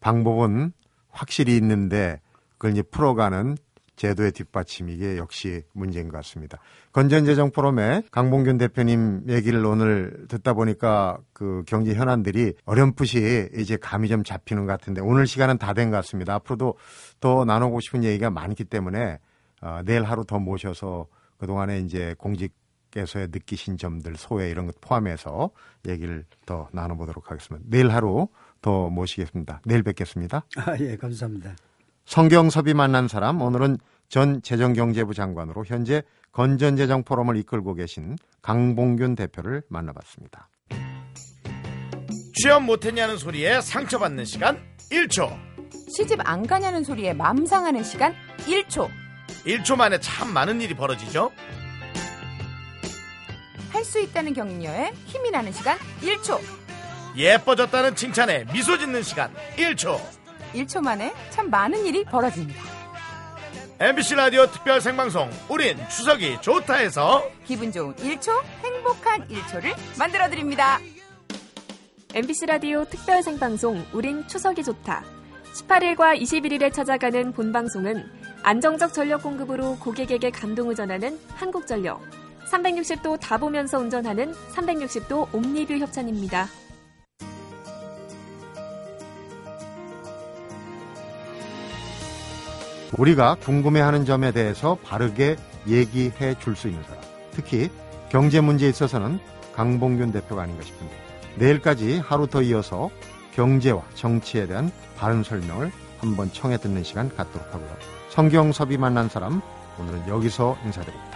방법은 0.00 0.72
확실히 1.10 1.56
있는데 1.56 2.20
그걸 2.52 2.72
이제 2.72 2.82
풀어가는 2.82 3.56
제도의 4.02 4.32
뒷받침 4.32 4.88
이게 4.88 5.16
역시 5.16 5.62
문제인 5.72 6.08
것 6.08 6.16
같습니다. 6.18 6.58
건전재정 6.92 7.52
포럼에 7.52 8.02
강봉균 8.10 8.58
대표님 8.58 9.26
얘기를 9.28 9.64
오늘 9.64 10.26
듣다 10.26 10.54
보니까 10.54 11.18
그 11.32 11.62
경제 11.68 11.94
현안들이 11.94 12.54
어렴풋이 12.64 13.50
이제 13.56 13.76
감이 13.76 14.08
좀 14.08 14.24
잡히는 14.24 14.66
것 14.66 14.72
같은데 14.72 15.00
오늘 15.00 15.28
시간은 15.28 15.58
다 15.58 15.72
된 15.72 15.90
것 15.90 15.96
같습니다. 15.98 16.34
앞으로도 16.34 16.74
더 17.20 17.44
나누고 17.44 17.78
싶은 17.80 18.02
얘기가 18.02 18.28
많기 18.30 18.64
때문에 18.64 19.20
어, 19.60 19.80
내일 19.84 20.02
하루 20.02 20.24
더 20.24 20.40
모셔서 20.40 21.06
그동안에 21.38 21.78
이제 21.78 22.16
공직에서의 22.18 23.28
느끼신 23.30 23.76
점들 23.76 24.16
소외 24.16 24.50
이런 24.50 24.66
것 24.66 24.80
포함해서 24.80 25.50
얘기를 25.86 26.24
더 26.44 26.68
나눠보도록 26.72 27.30
하겠습니다. 27.30 27.64
내일 27.70 27.88
하루 27.90 28.26
더 28.60 28.90
모시겠습니다. 28.90 29.60
내일 29.64 29.84
뵙겠습니다. 29.84 30.44
아, 30.56 30.76
예, 30.80 30.96
감사합니다. 30.96 31.54
성경섭이 32.04 32.74
만난 32.74 33.06
사람 33.06 33.40
오늘은 33.40 33.78
전 34.12 34.42
재정경제부 34.42 35.14
장관으로 35.14 35.64
현재 35.64 36.02
건전재정 36.32 37.02
포럼을 37.02 37.38
이끌고 37.38 37.72
계신 37.72 38.18
강봉균 38.42 39.14
대표를 39.14 39.62
만나봤습니다. 39.70 40.50
취업 42.34 42.62
못했냐는 42.62 43.16
소리에 43.16 43.62
상처받는 43.62 44.26
시간 44.26 44.60
1초. 44.90 45.34
시집 45.96 46.18
안 46.24 46.46
가냐는 46.46 46.84
소리에 46.84 47.14
맘 47.14 47.46
상하는 47.46 47.82
시간 47.82 48.12
1초. 48.40 48.90
1초 49.46 49.76
만에 49.76 49.98
참 50.00 50.30
많은 50.34 50.60
일이 50.60 50.74
벌어지죠. 50.74 51.30
할 53.70 53.82
수 53.82 53.98
있다는 53.98 54.34
격려에 54.34 54.92
힘이 55.06 55.30
나는 55.30 55.52
시간 55.52 55.78
1초. 56.02 56.38
예뻐졌다는 57.16 57.96
칭찬에 57.96 58.44
미소 58.52 58.76
짓는 58.76 59.02
시간 59.04 59.32
1초. 59.56 59.98
1초 60.52 60.82
만에 60.82 61.14
참 61.30 61.48
많은 61.48 61.86
일이 61.86 62.04
벌어집니다. 62.04 62.81
MBC 63.82 64.14
라디오 64.14 64.46
특별 64.46 64.80
생방송 64.80 65.28
우린 65.48 65.76
추석이 65.88 66.40
좋다해서 66.40 67.28
기분 67.44 67.72
좋은 67.72 67.92
1초 67.96 68.30
행복한 68.62 69.26
1초를 69.26 69.74
만들어 69.98 70.30
드립니다. 70.30 70.78
MBC 72.14 72.46
라디오 72.46 72.84
특별 72.84 73.24
생방송 73.24 73.84
우린 73.92 74.24
추석이 74.28 74.62
좋다. 74.62 75.02
18일과 75.54 76.16
21일에 76.16 76.72
찾아가는 76.72 77.32
본방송은 77.32 78.08
안정적 78.44 78.92
전력 78.92 79.24
공급으로 79.24 79.76
고객에게 79.80 80.30
감동을 80.30 80.76
전하는 80.76 81.18
한국전력 81.34 82.00
360도 82.52 83.18
다 83.18 83.36
보면서 83.36 83.80
운전하는 83.80 84.32
360도 84.54 85.34
옴니뷰 85.34 85.78
협찬입니다. 85.78 86.46
우리가 92.98 93.36
궁금해하는 93.36 94.04
점에 94.04 94.32
대해서 94.32 94.76
바르게 94.84 95.36
얘기해 95.66 96.38
줄 96.38 96.56
수 96.56 96.68
있는 96.68 96.82
사람. 96.84 97.02
특히 97.32 97.70
경제 98.10 98.40
문제에 98.40 98.68
있어서는 98.68 99.18
강봉균 99.54 100.12
대표가 100.12 100.42
아닌가 100.42 100.62
싶은데 100.62 100.94
내일까지 101.36 101.98
하루 101.98 102.26
더 102.26 102.42
이어서 102.42 102.90
경제와 103.34 103.82
정치에 103.94 104.46
대한 104.46 104.70
바른 104.98 105.22
설명을 105.22 105.72
한번 105.98 106.30
청해 106.32 106.58
듣는 106.58 106.84
시간 106.84 107.08
갖도록 107.14 107.46
하고요. 107.54 107.70
성경섭이 108.10 108.76
만난 108.76 109.08
사람 109.08 109.40
오늘은 109.78 110.08
여기서 110.08 110.58
인사드립니다. 110.64 111.11